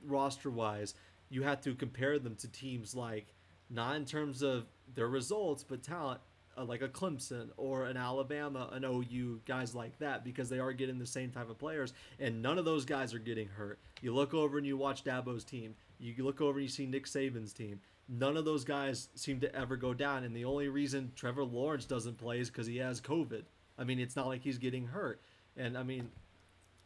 [0.04, 0.94] roster wise.
[1.30, 3.34] You have to compare them to teams like
[3.70, 4.64] not in terms of
[4.96, 6.20] their results, but talent.
[6.56, 10.72] Uh, like a Clemson or an Alabama, an OU, guys like that, because they are
[10.72, 13.78] getting the same type of players, and none of those guys are getting hurt.
[14.00, 15.74] You look over and you watch Dabo's team.
[15.98, 17.80] You look over and you see Nick Saban's team.
[18.08, 21.86] None of those guys seem to ever go down, and the only reason Trevor Lawrence
[21.86, 23.42] doesn't play is because he has COVID.
[23.78, 25.20] I mean, it's not like he's getting hurt,
[25.56, 26.10] and I mean,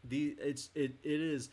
[0.05, 1.51] the it's it it is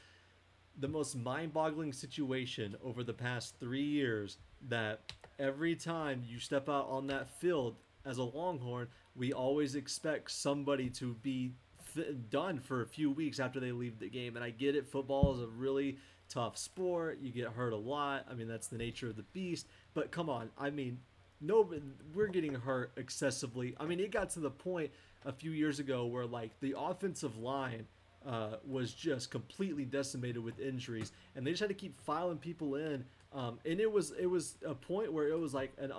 [0.78, 4.38] the most mind-boggling situation over the past three years
[4.70, 7.76] that every time you step out on that field
[8.06, 11.54] as a Longhorn, we always expect somebody to be
[11.96, 14.36] th- done for a few weeks after they leave the game.
[14.36, 15.98] And I get it, football is a really
[16.30, 17.20] tough sport.
[17.22, 18.26] You get hurt a lot.
[18.30, 19.68] I mean, that's the nature of the beast.
[19.94, 21.00] But come on, I mean,
[21.42, 21.70] no,
[22.14, 23.76] we're getting hurt excessively.
[23.80, 24.92] I mean, it got to the point
[25.26, 27.88] a few years ago where like the offensive line
[28.26, 32.76] uh, was just completely decimated with injuries, and they just had to keep filing people
[32.76, 33.06] in.
[33.34, 35.92] Um, and it was it was a point where it was like an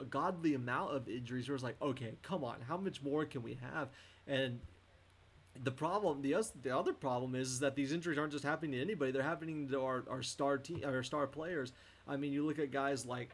[0.00, 1.48] ungodly amount of injuries.
[1.48, 3.88] Where it was like, okay, come on, how much more can we have?
[4.26, 4.60] And
[5.64, 8.80] the problem, the the other problem is, is that these injuries aren't just happening to
[8.80, 11.72] anybody; they're happening to our, our star team, our star players.
[12.06, 13.30] I mean, you look at guys like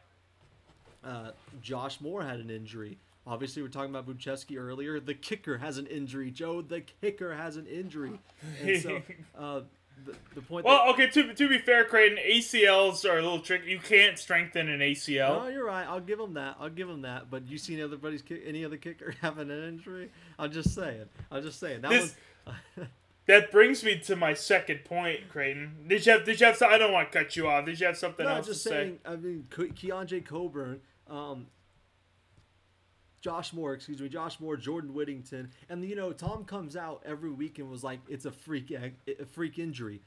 [1.05, 2.99] uh, Josh Moore had an injury.
[3.27, 5.01] Obviously, we're talking about Bujcevski earlier.
[5.01, 6.31] The kicker has an injury.
[6.31, 8.19] Joe, the kicker has an injury.
[8.63, 9.03] And so,
[9.39, 9.61] uh,
[10.05, 10.65] the, the point.
[10.65, 11.09] Well, that, okay.
[11.09, 13.71] To, to be fair, Creighton, ACLs are a little tricky.
[13.71, 15.43] You can't strengthen an ACL.
[15.43, 15.87] No, you're right.
[15.87, 16.57] I'll give him that.
[16.61, 17.31] I'll give him that.
[17.31, 20.11] But you seen anybody's kick, any other kicker having an injury?
[20.39, 21.07] I'm just saying.
[21.31, 22.15] I'm just saying that this,
[22.47, 22.87] was.
[23.27, 25.87] that brings me to my second point, Creighton.
[25.87, 26.25] Did you have?
[26.25, 26.61] Did you have?
[26.63, 27.67] I don't want to cut you off.
[27.67, 29.13] Did you have something no, else just to saying, say?
[29.13, 30.81] I mean, Keondre Coburn.
[31.09, 31.47] Um,
[33.25, 37.31] Josh Moore, excuse me, Josh Moore, Jordan Whittington, and you know Tom comes out every
[37.31, 40.03] week and was like, "It's a freak, a freak injury."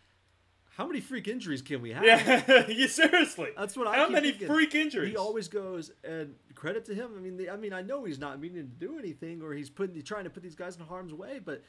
[0.75, 2.05] How many freak injuries can we have?
[2.05, 3.49] Yeah, yeah seriously.
[3.57, 3.95] That's what I.
[3.95, 4.47] How many thinking.
[4.47, 5.09] freak injuries?
[5.09, 7.09] He always goes and credit to him.
[7.17, 9.71] I mean, the, I mean, I know he's not meaning to do anything, or he's
[9.71, 11.39] putting, he's trying to put these guys in harm's way.
[11.43, 11.63] But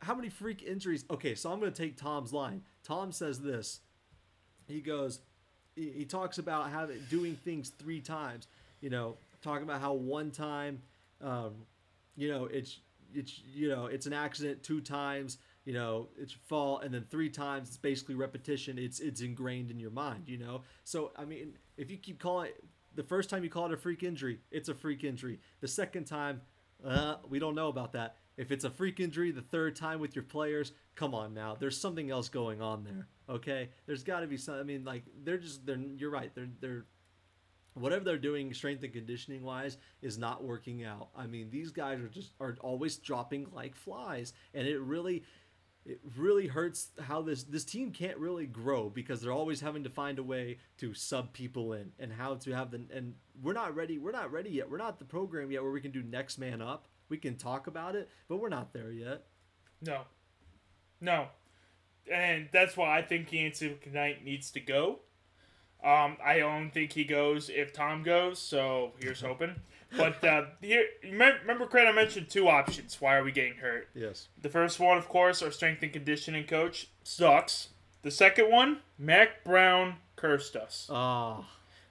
[0.00, 1.06] how many freak injuries?
[1.10, 2.64] Okay, so I'm going to take Tom's line.
[2.84, 3.80] Tom says this.
[4.68, 5.20] He goes,
[5.74, 8.46] he, he talks about having doing things three times.
[8.82, 10.82] You know, talking about how one time,
[11.20, 11.54] um,
[12.16, 12.78] you know, it's
[13.14, 17.28] it's you know it's an accident two times you know it's fall and then three
[17.28, 20.62] times it's basically repetition it's it's ingrained in your mind you know?
[20.84, 22.50] So i mean if you keep calling
[22.94, 25.40] the first time you call it a freak injury it's a freak injury.
[25.60, 26.42] The second time
[26.84, 28.16] uh, we don't know about that.
[28.36, 31.80] If it's a freak injury the third time with your players come on now there's
[31.80, 33.70] something else going on there okay?
[33.86, 36.84] There's got to be some i mean like they're just they're you're right they're they're
[37.74, 41.08] whatever they're doing strength and conditioning wise is not working out.
[41.16, 45.24] I mean, these guys are just are always dropping like flies and it really
[45.84, 49.90] it really hurts how this this team can't really grow because they're always having to
[49.90, 53.74] find a way to sub people in and how to have the and we're not
[53.74, 54.70] ready we're not ready yet.
[54.70, 56.86] We're not the program yet where we can do next man up.
[57.08, 59.24] We can talk about it, but we're not there yet.
[59.80, 60.02] No.
[61.00, 61.26] No.
[62.10, 65.00] And that's why I think Yancy Knight needs to go.
[65.84, 69.56] Um, I don't think he goes if Tom goes, so here's hoping.
[69.96, 73.00] But uh, here, remember, Craig, I mentioned two options.
[73.00, 73.88] Why are we getting hurt?
[73.94, 74.28] Yes.
[74.40, 77.68] The first one, of course, our strength and conditioning coach sucks.
[78.02, 80.88] The second one, Mack Brown cursed us.
[80.90, 81.44] Oh.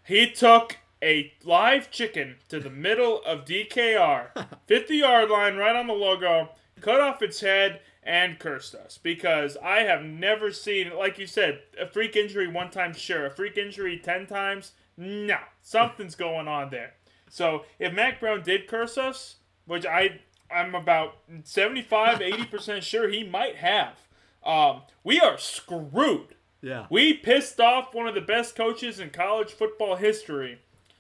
[0.03, 4.29] He took a live chicken to the middle of DKR,
[4.67, 9.58] 50 yard line, right on the logo, cut off its head, and cursed us because
[9.64, 13.26] I have never seen, like you said, a freak injury one time, sure.
[13.26, 15.38] A freak injury 10 times, no.
[15.62, 16.93] Something's going on there.
[17.30, 19.36] So if Mack Brown did curse us,
[19.66, 20.22] which I,
[20.54, 23.97] I'm about 75, 80% sure he might have,
[24.43, 26.36] um, we are screwed.
[26.62, 26.88] Yeah.
[26.89, 30.60] We pissed off one of the best coaches in college football history.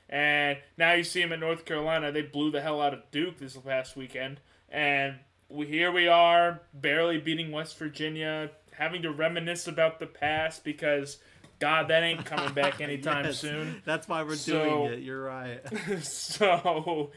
[0.09, 2.11] And now you see him at North Carolina.
[2.11, 4.39] They blew the hell out of Duke this past weekend.
[4.69, 5.19] And
[5.55, 11.17] here we are, barely beating West Virginia, having to reminisce about the past because
[11.59, 13.81] God, that ain't coming back anytime yes, soon.
[13.85, 14.99] That's why we're so, doing it.
[14.99, 15.61] You're right.
[16.03, 17.11] so,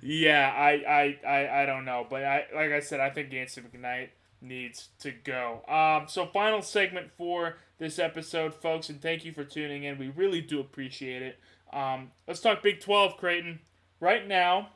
[0.00, 3.60] yeah, I, I, I, I don't know, but I, like I said, I think Yancy
[3.60, 4.08] McKnight
[4.40, 5.62] needs to go.
[5.68, 9.98] Um, so final segment for this episode, folks, and thank you for tuning in.
[9.98, 11.38] We really do appreciate it.
[11.72, 13.60] Um, let's talk Big 12, Creighton.
[14.00, 14.70] Right now,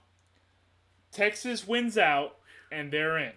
[1.11, 2.37] Texas wins out
[2.71, 3.33] and they're in.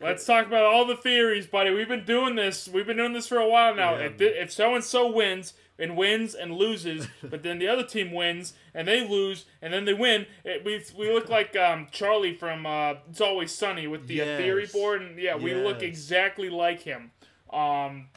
[0.00, 1.70] Let's talk about all the theories, buddy.
[1.70, 2.68] We've been doing this.
[2.68, 3.96] We've been doing this for a while now.
[3.96, 4.10] Yeah.
[4.18, 8.52] If so and so wins and wins and loses, but then the other team wins
[8.74, 12.66] and they lose and then they win, it, we we look like um, Charlie from
[12.66, 14.38] uh, It's Always Sunny with the uh, yes.
[14.38, 15.64] theory board, and yeah, we yes.
[15.64, 17.12] look exactly like him.
[17.50, 18.08] Um,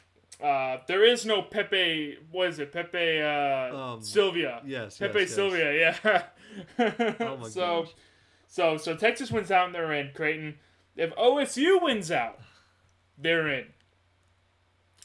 [0.44, 2.18] uh, there is no Pepe.
[2.30, 2.74] What is it?
[2.74, 4.62] Pepe uh, um, Silvia.
[4.66, 4.98] Yes.
[4.98, 5.96] Pepe yes, Silvia.
[6.04, 6.24] Yeah.
[7.22, 7.94] oh my so, gosh.
[8.54, 10.12] So so Texas wins out and they're in.
[10.14, 10.60] Creighton.
[10.96, 12.40] If OSU wins out,
[13.18, 13.66] they're in.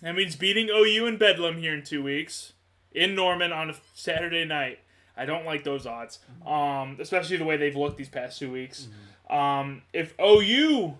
[0.02, 2.52] That means beating OU in Bedlam here in two weeks
[2.92, 4.80] in Norman on a Saturday night.
[5.16, 8.86] I don't like those odds, um, especially the way they've looked these past two weeks.
[9.30, 9.34] Mm-hmm.
[9.34, 10.98] Um, if OU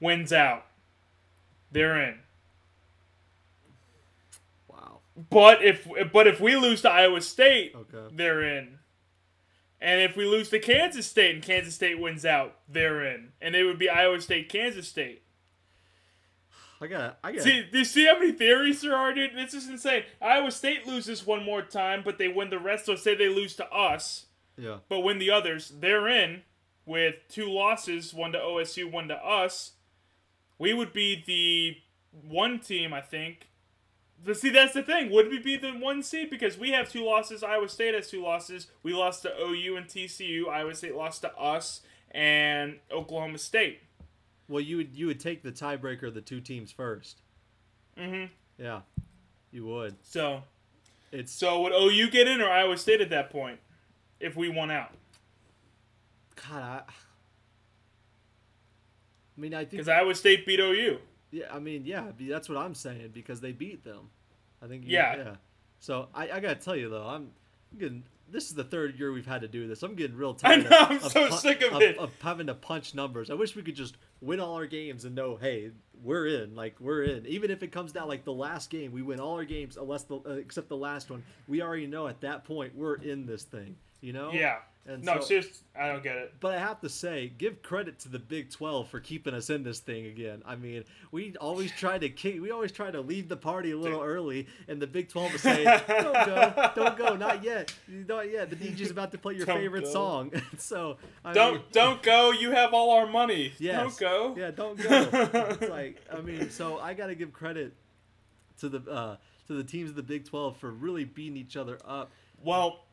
[0.00, 0.64] wins out,
[1.72, 2.14] they're in.
[4.66, 5.00] Wow.
[5.28, 8.14] But if but if we lose to Iowa State, Okay.
[8.16, 8.78] they're in.
[9.80, 13.32] And if we lose to Kansas State and Kansas State wins out, they're in.
[13.40, 15.22] And it would be Iowa State, Kansas State.
[16.80, 17.18] I got.
[17.22, 17.42] I got.
[17.42, 19.34] See, do you see how many theories there are, dude?
[19.34, 20.04] This is insane.
[20.20, 22.86] Iowa State loses one more time, but they win the rest.
[22.86, 24.26] So say they lose to us,
[24.58, 24.78] yeah.
[24.88, 25.72] but win the others.
[25.80, 26.42] They're in
[26.84, 29.72] with two losses, one to OSU, one to us.
[30.58, 31.78] We would be the
[32.28, 33.48] one team, I think.
[34.24, 35.10] But see, that's the thing.
[35.10, 37.42] Would we be the one seed because we have two losses?
[37.42, 38.66] Iowa State has two losses.
[38.82, 40.48] We lost to OU and TCU.
[40.48, 43.80] Iowa State lost to us and Oklahoma State.
[44.48, 47.20] Well, you would you would take the tiebreaker of the two teams first.
[47.98, 48.32] Mm-hmm.
[48.62, 48.80] Yeah,
[49.50, 49.96] you would.
[50.02, 50.42] So,
[51.12, 53.58] It's so would OU get in or Iowa State at that point
[54.20, 54.92] if we won out?
[56.48, 56.62] God.
[56.62, 56.82] I, I
[59.36, 59.70] mean, I think.
[59.72, 60.98] Because Iowa State beat OU.
[61.30, 64.10] Yeah, I mean, yeah, that's what I'm saying because they beat them.
[64.62, 64.84] I think.
[64.84, 65.34] you- Yeah.
[65.80, 67.30] So I, I gotta tell you though, I'm
[67.78, 68.04] getting.
[68.28, 69.82] This is the third year we've had to do this.
[69.84, 70.66] I'm getting real tired.
[70.66, 71.96] I know, of, I'm of so pu- sick of it.
[71.98, 73.30] Of having to punch numbers.
[73.30, 75.70] I wish we could just win all our games and know, hey,
[76.02, 76.56] we're in.
[76.56, 77.24] Like we're in.
[77.26, 80.04] Even if it comes down like the last game, we win all our games unless
[80.04, 81.22] the uh, except the last one.
[81.46, 83.76] We already know at that point we're in this thing.
[84.00, 84.32] You know.
[84.32, 84.56] Yeah.
[84.88, 86.34] And No, so- seriously, I don't get it.
[86.38, 89.62] but I have to say, give credit to the Big 12 for keeping us in
[89.64, 90.42] this thing again.
[90.46, 93.76] I mean, we always try to kick, we always try to leave the party a
[93.76, 98.30] little early, and the Big 12 is saying, "Don't go, don't go, not yet, not
[98.30, 99.92] yet." The DJ's about to play your Don't favorite go.
[99.92, 102.30] song, so I Don't don't go.
[102.30, 103.52] You have all our money.
[103.58, 104.34] yes, Don't go.
[104.40, 105.08] yeah, don't go.
[105.12, 107.74] it's like, I mean, so I got to give credit
[108.60, 109.16] to the uh,
[109.48, 112.10] to the teams of the Big 12 for really beating each other up.
[112.42, 112.84] Well,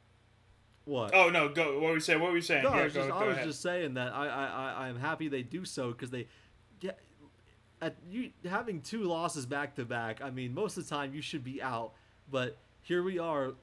[0.86, 1.16] What?
[1.16, 1.80] oh no, go.
[1.80, 2.20] What were you saying?
[2.20, 2.64] What were you saying?
[2.64, 4.88] No, yeah, I was, go, just, go I was just saying that I I, I
[4.88, 6.28] I'm happy they do so because they,
[6.82, 6.92] yeah,
[7.82, 10.22] at you having two losses back to back.
[10.22, 11.94] I mean, most of the time you should be out,
[12.30, 13.54] but here we are.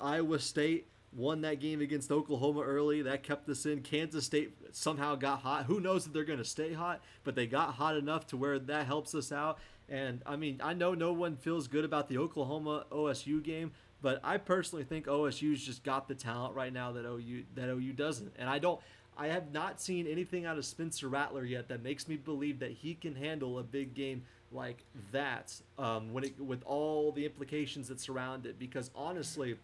[0.00, 3.02] Iowa State won that game against Oklahoma early.
[3.02, 3.82] That kept us in.
[3.82, 5.64] Kansas State somehow got hot.
[5.64, 8.58] Who knows if they're going to stay hot, but they got hot enough to where
[8.58, 9.58] that helps us out.
[9.88, 13.72] And I mean, I know no one feels good about the Oklahoma OSU game,
[14.04, 17.94] but I personally think OSU's just got the talent right now that OU that OU
[17.94, 18.34] doesn't.
[18.38, 18.78] And I don't
[19.16, 22.72] I have not seen anything out of Spencer Rattler yet that makes me believe that
[22.72, 27.88] he can handle a big game like that um, when it, with all the implications
[27.88, 28.58] that surround it.
[28.58, 29.56] Because honestly,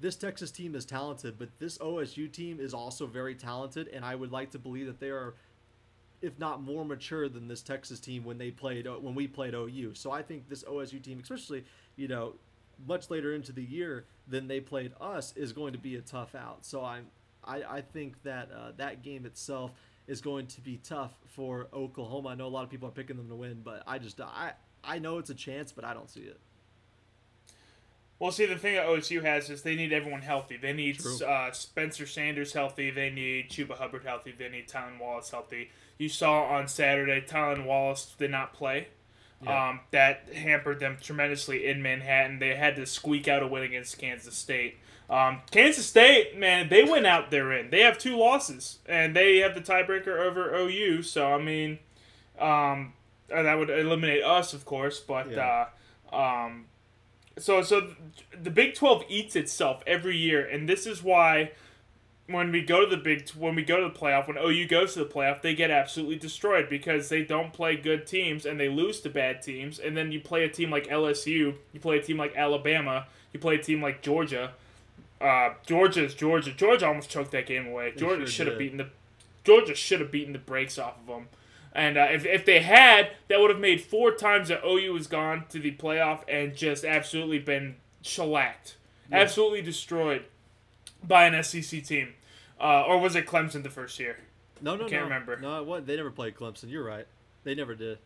[0.00, 4.16] this Texas team is talented, but this OSU team is also very talented, and I
[4.16, 5.34] would like to believe that they are,
[6.22, 9.92] if not more mature than this Texas team when they played when we played OU.
[9.94, 11.64] So I think this OSU team, especially
[11.94, 12.34] you know,
[12.86, 16.34] much later into the year than they played us, is going to be a tough
[16.34, 16.64] out.
[16.64, 17.06] So I'm
[17.44, 19.72] I, I think that uh, that game itself
[20.06, 22.30] is going to be tough for Oklahoma.
[22.30, 24.52] I know a lot of people are picking them to win, but I just I
[24.84, 26.38] I know it's a chance, but I don't see it.
[28.18, 30.56] Well, see, the thing that OSU has is they need everyone healthy.
[30.56, 32.90] They need uh, Spencer Sanders healthy.
[32.90, 34.32] They need Chuba Hubbard healthy.
[34.36, 35.70] They need Tylan Wallace healthy.
[35.98, 38.88] You saw on Saturday, Tylan Wallace did not play.
[39.42, 39.70] Yeah.
[39.70, 42.38] Um, that hampered them tremendously in Manhattan.
[42.38, 44.78] They had to squeak out a win against Kansas State.
[45.10, 47.70] Um, Kansas State, man, they went out there in.
[47.70, 51.02] They have two losses, and they have the tiebreaker over OU.
[51.02, 51.80] So I mean,
[52.38, 52.92] um,
[53.28, 55.00] that would eliminate us, of course.
[55.00, 55.66] But Yeah.
[56.12, 56.66] uh, um,
[57.38, 57.94] so so
[58.40, 61.52] the Big Twelve eats itself every year, and this is why
[62.32, 64.94] when we go to the big when we go to the playoff when OU goes
[64.94, 68.68] to the playoff they get absolutely destroyed because they don't play good teams and they
[68.68, 69.78] lose to bad teams.
[69.78, 73.40] And then you play a team like LSU you play a team like Alabama you
[73.40, 74.52] play a team like Georgia.
[75.20, 76.50] Uh, Georgia's Georgia.
[76.52, 77.92] Georgia almost choked that game away.
[77.96, 78.88] Georgia should have beaten the
[79.44, 81.28] Georgia should have beaten the brakes off of them
[81.74, 85.06] and uh, if, if they had that would have made four times that OU has
[85.06, 88.76] gone to the playoff and just absolutely been shellacked.
[89.10, 90.24] Absolutely destroyed
[91.02, 92.14] by an SEC team.
[92.62, 94.16] Uh, or was it Clemson the first year?
[94.60, 95.08] No, no, I Can't no.
[95.08, 95.36] remember.
[95.40, 95.88] No, it wasn't.
[95.88, 96.70] They never played Clemson.
[96.70, 97.06] You're right.
[97.42, 97.98] They never did.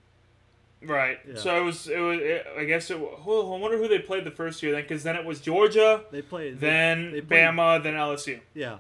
[0.82, 1.18] Right.
[1.28, 1.34] Yeah.
[1.36, 1.86] So it was.
[1.88, 2.18] It was.
[2.20, 2.96] It, I guess it.
[2.96, 6.02] Who, I wonder who they played the first year then, because then it was Georgia,
[6.10, 6.58] They played.
[6.60, 8.40] then they played- Bama, then LSU.
[8.54, 8.78] Yeah.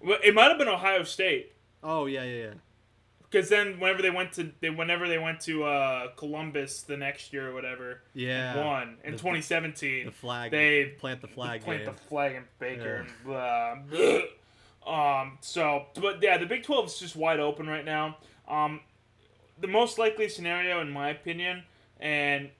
[0.00, 1.52] Well, It might have been Ohio State,
[1.82, 2.50] Oh yeah, yeah, yeah.
[3.30, 7.32] Because then whenever they went to, they whenever they went to uh, Columbus the next
[7.32, 8.64] year or whatever, Yeah.
[8.64, 10.06] won in The- 2017.
[10.06, 10.50] The flag.
[10.50, 11.94] They plant the flag plant game.
[11.94, 14.20] the flag in Baker and blah, blah.
[14.86, 18.18] Um, so, but yeah, the Big 12 is just wide open right now.
[18.46, 18.78] Um,
[19.60, 21.64] the most likely scenario, in my opinion,
[21.98, 22.50] and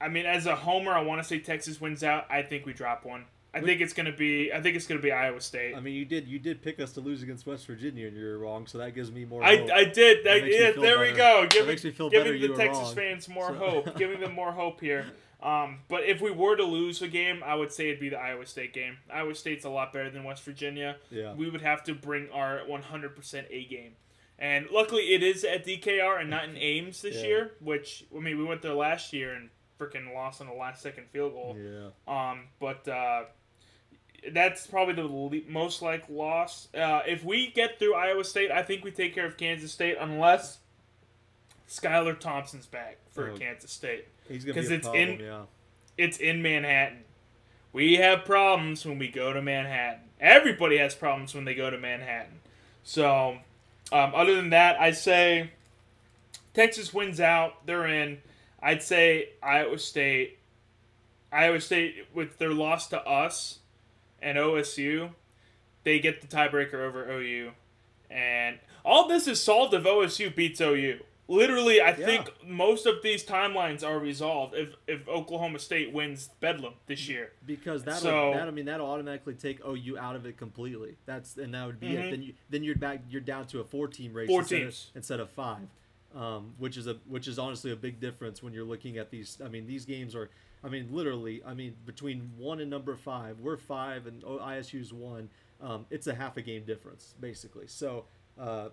[0.00, 2.26] I mean, as a homer, I want to say Texas wins out.
[2.30, 3.24] I think we drop one.
[3.54, 4.50] I think it's gonna be.
[4.52, 5.74] I think it's gonna be Iowa State.
[5.76, 8.38] I mean, you did you did pick us to lose against West Virginia, and you're
[8.38, 8.66] wrong.
[8.66, 9.42] So that gives me more.
[9.44, 9.70] I, hope.
[9.72, 10.24] I did.
[10.24, 11.16] That yeah, there we better.
[11.16, 11.40] go.
[11.42, 12.94] That Giving, makes me feel giving better the Texas wrong.
[12.94, 13.96] fans more So- hope.
[13.98, 15.04] Giving them more hope here.
[15.42, 18.18] Um, but if we were to lose a game, I would say it'd be the
[18.18, 18.98] Iowa State game.
[19.12, 20.96] Iowa State's a lot better than West Virginia.
[21.10, 21.34] Yeah.
[21.34, 23.96] We would have to bring our 100% A game.
[24.38, 27.22] And luckily, it is at DKR and not in Ames this Yeah.
[27.26, 27.50] year.
[27.60, 29.50] Which I mean, we went there last year and
[29.80, 31.56] freaking lost on the last second field goal.
[31.58, 31.88] Yeah.
[32.06, 33.24] Um, but uh,
[34.30, 36.68] that's probably the le- most like loss.
[36.74, 39.96] Uh, if we get through Iowa State, I think we take care of Kansas State
[40.00, 40.58] unless
[41.68, 43.36] Skylar Thompson's back for Oh.
[43.36, 44.06] Kansas State.
[44.28, 45.08] He's gonna 'Cause be it's problem.
[45.10, 45.42] in- yeah.
[45.98, 47.04] It's in Manhattan.
[47.72, 50.00] We have problems when we go to Manhattan.
[50.20, 52.40] Everybody has problems when they go to Manhattan.
[52.84, 53.38] So,
[53.90, 55.50] um, other than that, I say
[56.54, 57.66] Texas wins out.
[57.66, 58.22] They're in.
[58.62, 60.38] I'd say Iowa State.
[61.32, 63.58] Iowa State with their loss to us
[64.22, 65.10] and OSU,
[65.84, 67.52] they get the tiebreaker over OU,
[68.10, 71.00] and all this is solved if OSU beats OU.
[71.28, 76.74] Literally, I think most of these timelines are resolved if if Oklahoma State wins Bedlam
[76.86, 77.32] this year.
[77.46, 80.96] Because that'll So- that I mean that'll automatically take OU out of it completely.
[81.06, 81.94] That's and that would be Mhm.
[82.06, 82.10] it.
[82.10, 84.88] Then you then you're back you're down to a four team race Four instead, teams.
[84.90, 85.68] Of, instead of five,
[86.14, 89.40] um, which is a which is honestly a big difference when you're looking at these.
[89.42, 90.28] I mean these games are.
[90.64, 91.42] I mean literally.
[91.44, 95.30] I mean between one and number five, we're five and O- ISU's one.
[95.60, 97.66] Um, it's a half a game difference basically.
[97.66, 98.04] So.
[98.38, 98.68] Uh,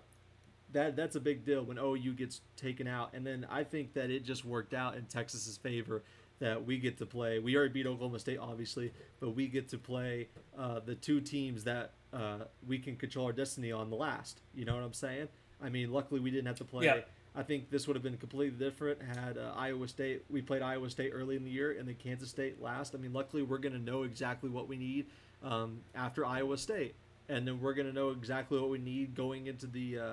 [0.72, 3.10] that that's a big deal when OU gets taken out.
[3.12, 6.04] And then I think that it just worked out in Texas's favor
[6.38, 7.38] that we get to play.
[7.38, 10.28] We already beat Oklahoma State, obviously, but we get to play
[10.58, 14.40] uh, the two teams that uh, we can control our destiny on the last.
[14.54, 15.28] You know what I'm saying?
[15.62, 16.86] I mean, luckily we didn't have to play.
[16.86, 17.00] Yeah.
[17.40, 20.24] I think this would have been completely different had uh, Iowa State.
[20.28, 22.94] We played Iowa State early in the year and then Kansas State last.
[22.94, 25.06] I mean, luckily we're going to know exactly what we need
[25.42, 26.94] um, after Iowa State,
[27.30, 30.04] and then we're going to know exactly what we need going into the uh,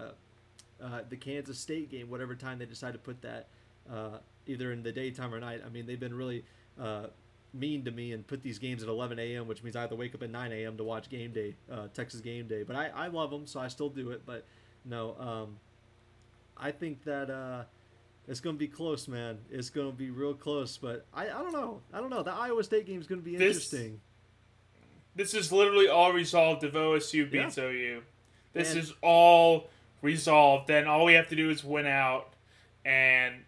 [0.81, 3.49] uh, the Kansas State game, whatever time they decide to put that,
[3.91, 5.61] uh, either in the daytime or night.
[5.65, 6.45] I mean, they've been really
[6.79, 7.07] uh,
[7.53, 9.97] mean to me and put these games at 11 a.m., which means I have to
[9.97, 10.77] wake up at 9 a.m.
[10.77, 12.63] to watch game day, uh, Texas game day.
[12.63, 14.21] But I, I love them, so I still do it.
[14.25, 14.45] But
[14.85, 15.57] no, um,
[16.59, 17.63] I think that uh,
[18.27, 19.37] it's going to be close, man.
[19.51, 20.77] It's going to be real close.
[20.77, 21.81] But I, I don't know.
[21.93, 22.23] I don't know.
[22.23, 24.01] The Iowa State game is going to be This- interesting.
[25.15, 27.45] This is literally all resolved if OSU Yeah.
[27.45, 28.03] beats OU.
[28.53, 29.69] This And- is all
[30.03, 30.67] resolved.
[30.67, 32.33] Then all we have to do is win out,
[32.85, 33.43] and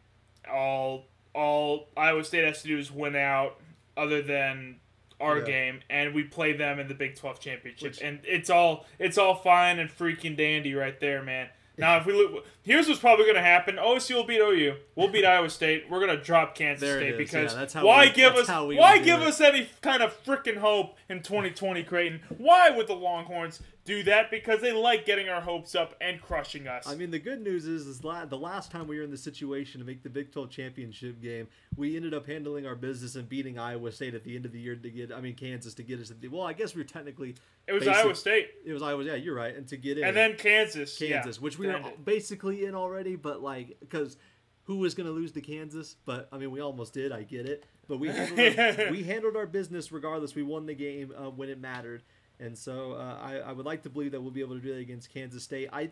[0.51, 1.05] all
[1.35, 3.59] all Iowa State has to do is win out.
[3.95, 4.79] Other than
[5.19, 5.45] our Yeah.
[5.45, 9.17] game, and we play them in the Big Twelve championship, Which- and it's all it's
[9.19, 11.49] all fine and freaking dandy right there, man.
[11.79, 14.75] Now, if we look, here's what's probably going to happen: OSU will beat OU.
[14.95, 15.85] We'll beat Iowa State.
[15.89, 19.21] We're going to drop Kansas There State because Yeah, why we- give us why give
[19.21, 19.27] it.
[19.27, 22.21] us any kind of freaking hope in 2020, Creighton?
[22.37, 24.31] Why would the Longhorns do that?
[24.31, 26.87] Because they like getting our hopes up and crushing us.
[26.87, 29.17] I mean, the good news is, is la- the last time we were in the
[29.17, 33.27] situation to make the Big 12 championship game, we ended up handling our business and
[33.27, 35.83] beating Iowa State at the end of the year to get, I mean, Kansas to
[35.83, 36.11] get us.
[36.11, 37.35] At the, well, I guess we are technically.
[37.67, 39.03] it was basic- Iowa State, It was Iowa.
[39.03, 39.55] Yeah, you're right.
[39.55, 43.15] And to get in, and then Kansas, yeah, Kansas, which we were basically in already,
[43.15, 44.17] but like, because
[44.63, 45.95] who was going to lose to Kansas?
[46.05, 47.11] But I mean, we almost did.
[47.11, 47.65] I get it.
[47.87, 50.35] But we handled our, we handled our business regardless.
[50.35, 52.03] We won the game uh, when it mattered,
[52.39, 54.73] and so uh, I, I would like to believe that we'll be able to do
[54.73, 55.69] that against Kansas State.
[55.71, 55.91] I.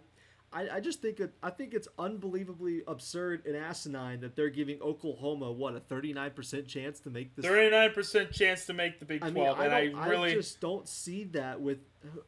[0.54, 4.82] I, I just think it, I think it's unbelievably absurd and asinine that they're giving
[4.82, 7.44] Oklahoma what a thirty nine percent chance to make this.
[7.44, 10.62] Thirty-nine percent chance to make the Big I mean, Twelve, I, and I really just
[10.62, 11.80] don't see that with.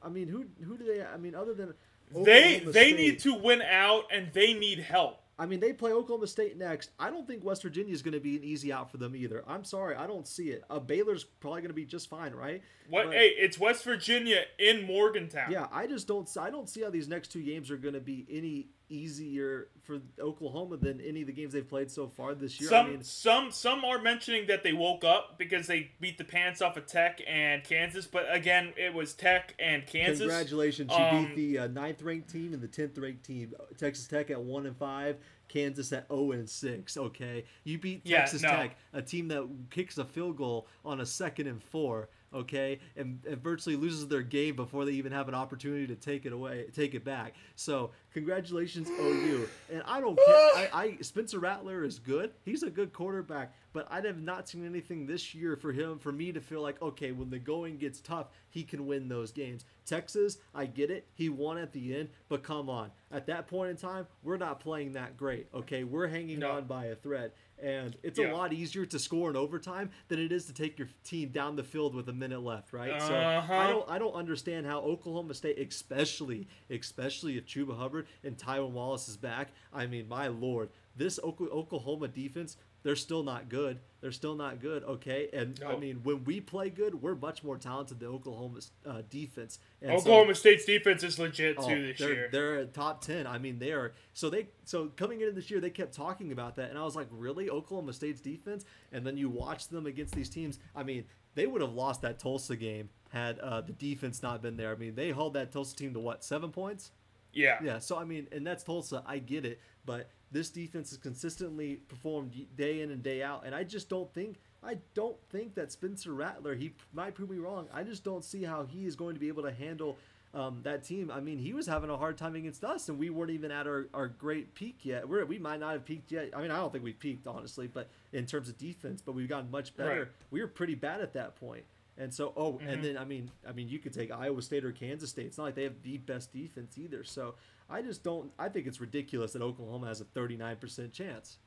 [0.03, 1.01] I mean, who who do they?
[1.01, 1.73] I mean, other than
[2.11, 5.21] they they State- need to win out, and they need help.
[5.39, 6.89] I mean, they play Oklahoma State next.
[6.99, 9.41] I don't think West Virginia is going to be an easy out for them either.
[9.47, 10.65] I'm sorry, I don't see it.
[10.69, 12.61] Uh, Baylor's probably going to be just fine, right?
[12.89, 13.05] What?
[13.05, 15.49] But- hey, it's West Virginia in Morgantown.
[15.51, 16.29] Yeah, I just don't.
[16.37, 19.99] I don't see how these next two games are going to be any easier for
[20.19, 22.69] Oklahoma than any of the games they've played so far this year.
[22.69, 26.23] Some I mean, some some are mentioning that they woke up because they beat the
[26.23, 30.19] pants off of Tech and Kansas, but again, it was Tech and Kansas.
[30.19, 33.53] congratulations, you Um, beat the uh, ninth ranked team and the tenth ranked team.
[33.77, 35.17] Texas Tech at one and five.
[35.47, 36.95] Kansas at 0 and 6.
[36.95, 38.49] Okay, you beat Yeah, Texas no.
[38.49, 42.09] Tech, a team that kicks a field goal on a second and four.
[42.33, 46.25] Okay, and, and virtually loses their game before they even have an opportunity to take
[46.25, 47.33] it away, take it back.
[47.55, 49.47] So congratulations, OU.
[49.71, 50.35] And I don't care.
[50.35, 52.31] I, I Spencer Rattler is good.
[52.45, 56.11] He's a good quarterback, but I have not seen anything this year for him for
[56.11, 59.65] me to feel like okay, when the going gets tough, he can win those games.
[59.85, 61.07] Texas, I get it.
[61.15, 62.91] He won at the end, but come on.
[63.11, 65.47] At that point in time, we're not playing that great.
[65.53, 66.51] Okay, we're hanging No.
[66.51, 68.31] on by a thread, and it's Yeah.
[68.31, 71.55] a lot easier to score in overtime than it is to take your team down
[71.55, 72.91] the field with a minute left, right?
[72.91, 73.07] Uh-huh.
[73.07, 73.15] So
[73.53, 78.71] I don't I don't understand how Oklahoma State, especially especially if Chuba Hubbard and Tylan
[78.71, 79.49] Wallace is back.
[79.73, 83.79] I mean, my lord, this Oklahoma defense they're still not good.
[84.01, 84.83] They're still not good.
[84.83, 89.01] Okay, and I mean, when we play good, we're much more talented than Oklahoma's uh,
[89.09, 89.59] defense.
[89.81, 92.29] And Oklahoma so, State's defense is legit too oh, this they're, year.
[92.31, 93.27] They're top ten.
[93.27, 93.93] I mean, they are.
[94.13, 96.95] So they so coming into this year, they kept talking about that, and I was
[96.95, 98.63] like, really, Oklahoma State's defense?
[98.93, 100.59] And then you watch them against these teams.
[100.75, 101.03] I mean,
[101.35, 104.71] they would have lost that Tulsa game had uh, the defense not been there.
[104.71, 106.91] I mean, they held that Tulsa team to what seven points?
[107.33, 107.57] Yeah.
[107.63, 107.79] Yeah.
[107.79, 109.03] So I mean, and that's Tulsa.
[109.05, 113.55] I get it, but this defense has consistently performed day in and day out, and
[113.55, 116.55] I just don't think I don't think that Spencer Rattler.
[116.55, 117.67] He might prove me wrong.
[117.73, 119.97] I just don't see how he is going to be able to handle
[120.33, 121.11] um, that team.
[121.11, 123.67] I mean, he was having a hard time against us, and we weren't even at
[123.67, 125.07] our, our great peak yet.
[125.07, 126.29] We're, we might not have peaked yet.
[126.35, 129.29] I mean, I don't think we peaked honestly, but in terms of defense, but we've
[129.29, 129.99] gotten much better.
[129.99, 130.07] Right.
[130.29, 131.63] We were pretty bad at that point.
[131.97, 132.67] And so, oh, mm-hmm.
[132.69, 135.25] and then I mean, I mean, you could take Iowa State or Kansas State.
[135.25, 137.03] It's not like they have the best defense either.
[137.03, 137.35] So
[137.69, 138.31] I just don't.
[138.39, 141.37] I think it's ridiculous that Oklahoma has a 39% chance.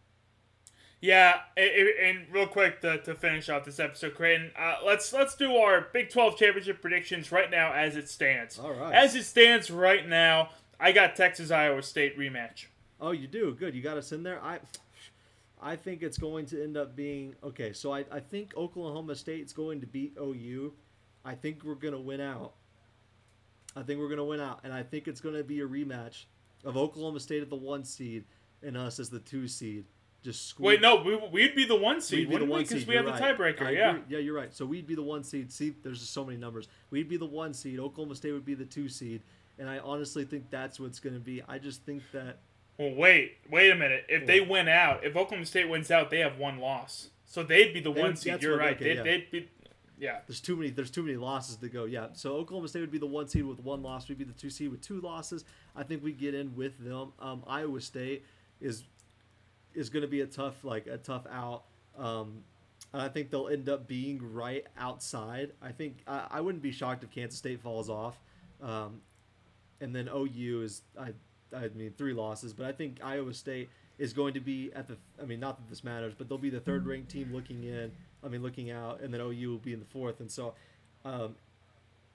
[1.01, 5.57] Yeah, and real quick to, to finish off this episode, Creighton, uh, let's let's do
[5.57, 8.57] our Big 12 championship predictions right now as it stands.
[8.57, 8.95] All right.
[8.95, 12.67] As it stands right now, I got Texas Iowa State rematch.
[13.01, 13.75] Oh, you do good.
[13.75, 14.41] You got us in there.
[14.45, 14.61] I
[15.61, 17.73] I think it's going to end up being okay.
[17.73, 20.73] So I, I think Oklahoma State's going to beat OU.
[21.25, 22.55] I think we're gonna win out.
[23.77, 25.67] I think we're going to win out, and I think it's going to be a
[25.67, 26.25] rematch
[26.65, 28.25] of Oklahoma State at the one seed
[28.63, 29.85] and us as the two seed.
[30.23, 30.67] Just squeak.
[30.67, 33.07] wait, no, we, would be the one seed, we'd be the one because we have
[33.07, 33.17] right.
[33.17, 33.67] the tiebreaker.
[33.67, 34.03] I yeah, agree.
[34.09, 34.55] yeah, you're right.
[34.55, 35.51] So we'd be the one seed.
[35.51, 36.69] See, there's just so many numbers.
[36.91, 37.81] We'd be the one seed.
[37.81, 39.23] Oklahoma State would be the two seed,
[39.59, 41.43] and I honestly think that's what's going to be.
[41.49, 42.39] I just think that.
[42.79, 44.07] Well, wait, wait a minute.
[44.09, 47.09] If they win out, if Oklahoma State wins out, they have one loss.
[47.27, 48.43] So they'd be the one seed.
[48.43, 48.77] You're right.
[48.77, 49.03] Okay, they, yeah.
[49.03, 49.49] They'd be
[50.03, 50.19] yeah.
[50.27, 50.71] There's too many.
[50.71, 51.85] There's too many losses to go.
[51.85, 52.09] Yeah.
[52.13, 54.09] So Oklahoma State would be the one seed with one loss.
[54.09, 55.45] We'd be the two seed with two losses.
[55.77, 57.13] I think we get in with them.
[57.21, 58.25] Um, Iowa State
[58.61, 58.83] is
[59.75, 61.63] is going to be a tough like a tough out.
[61.97, 62.43] Um,
[62.93, 65.53] I think they'll end up being right outside.
[65.63, 68.21] I think I, I wouldn't be shocked if Kansas State falls off.
[68.61, 69.03] Um,
[69.81, 71.13] and then OU is I
[71.57, 74.97] I mean three losses, but I think Iowa State is going to be at the.
[75.23, 77.93] I mean, not that this matters, but they'll be the third ranked team looking in.
[78.25, 80.21] I mean, looking out, and then OU will be in the fourth.
[80.21, 80.55] And so,
[81.05, 81.35] um,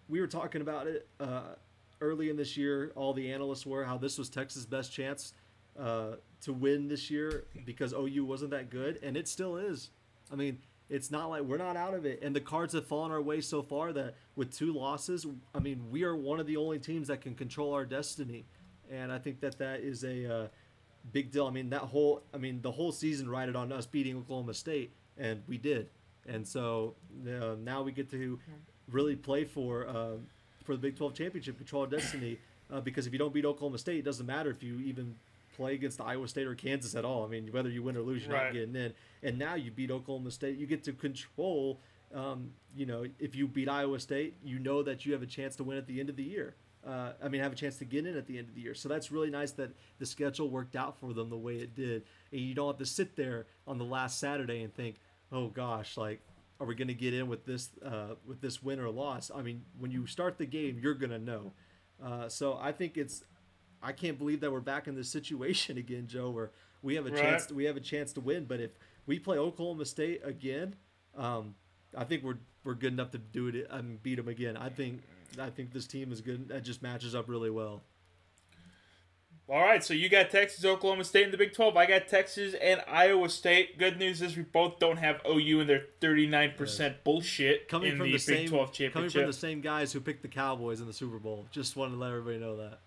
[0.10, 1.56] we were talking about it uh,
[2.02, 2.92] early in this year.
[2.96, 5.34] All the analysts were how this was Texas' best chance
[5.80, 9.90] uh, to win this year because OU wasn't that good, and it still is.
[10.32, 13.12] I mean, it's not like we're not out of it, and the cards have fallen
[13.12, 16.58] our way so far that with two losses, I mean, we are one of the
[16.58, 18.46] only teams that can control our destiny,
[18.90, 20.48] and I think that that is a uh,
[21.12, 21.48] big deal.
[21.48, 24.92] I mean, that whole, I mean, the whole season rided on us beating Oklahoma State,
[25.18, 25.90] and we did
[26.28, 28.40] and so uh, now we get to
[28.92, 30.12] really play for uh,
[30.64, 32.38] for the Big 12 championship, control our destiny.
[32.70, 35.16] Uh, because if you don't beat Oklahoma State, it doesn't matter if you even
[35.56, 37.24] play against Iowa State or Kansas at all.
[37.24, 38.46] I mean, whether you win or lose, you're right.
[38.46, 38.94] not getting in.
[39.24, 41.80] And now you beat Oklahoma State, you get to control.
[42.14, 45.56] Um, you know, if you beat Iowa State, you know that you have a chance
[45.58, 46.56] to win at the end of the year.
[46.86, 48.74] Uh, I mean, have a chance to get in at the end of the year.
[48.74, 52.04] So that's really nice that the schedule worked out for them the way it did,
[52.32, 54.96] and you don't have to sit there on the last Saturday and think,
[55.32, 56.22] oh gosh, like
[56.60, 59.32] are we going to get in with this uh, with this win or loss?
[59.34, 61.54] I mean, when you start the game, you're going to know.
[62.04, 63.24] Uh, so I think it's
[63.82, 66.52] I can't believe that we're back in this situation again, Joe, where
[66.82, 67.22] we have a right.
[67.22, 68.46] chance to, we have a chance to win.
[68.46, 68.72] But if
[69.06, 70.76] we play Oklahoma State again,
[71.16, 71.56] um,
[71.96, 74.58] I think we're we're good enough to do it and beat them again.
[74.58, 75.02] I think
[75.40, 76.50] I think this team is good.
[76.50, 77.82] That just matches up really well.
[79.50, 81.78] All right, so you got Texas, Oklahoma State in the Big 12.
[81.78, 83.78] I got Texas and Iowa State.
[83.78, 86.94] Good news is we both don't have OU in their 39% yeah.
[87.06, 88.94] bullshit coming in from the, the Big same, 12 championship.
[88.94, 91.46] Coming from the same guys who picked the Cowboys in the Super Bowl.
[91.50, 92.80] Just wanted to let everybody know that.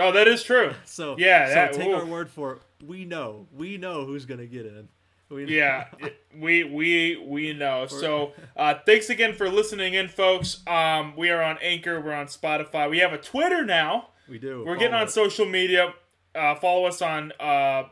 [0.00, 0.72] Oh, that is true.
[0.84, 2.00] so yeah, so that, take oof.
[2.00, 2.58] our word for it.
[2.84, 3.46] We know.
[3.56, 4.88] We know who's gonna get in.
[5.30, 5.88] We yeah,
[6.34, 7.86] we we we know.
[7.90, 10.66] So uh, thanks again for listening in, folks.
[10.66, 12.00] Um, we are on Anchor.
[12.00, 12.88] We're on Spotify.
[12.88, 14.08] We have a Twitter now.
[14.28, 14.64] We do.
[14.66, 15.10] We're getting on it.
[15.10, 15.94] social media.
[16.34, 17.84] Uh, follow us on uh,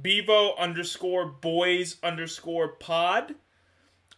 [0.00, 3.34] Bevo underscore boys underscore pod.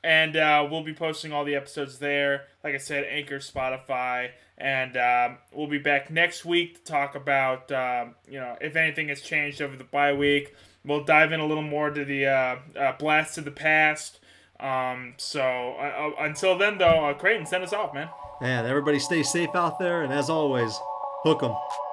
[0.03, 2.45] And uh, we'll be posting all the episodes there.
[2.63, 4.31] Like I said, Anchor, Spotify.
[4.57, 9.09] And um, we'll be back next week to talk about, um, you know, if anything
[9.09, 10.55] has changed over the bye week.
[10.85, 14.21] We'll dive in a little more to the uh, uh, blast to the past.
[14.61, 15.43] Um, so
[15.79, 18.09] uh, uh, until then, though, Creighton, send us off, man.
[18.41, 20.03] Man, everybody stay safe out there.
[20.03, 20.79] And as always,
[21.27, 21.86] hook 'em.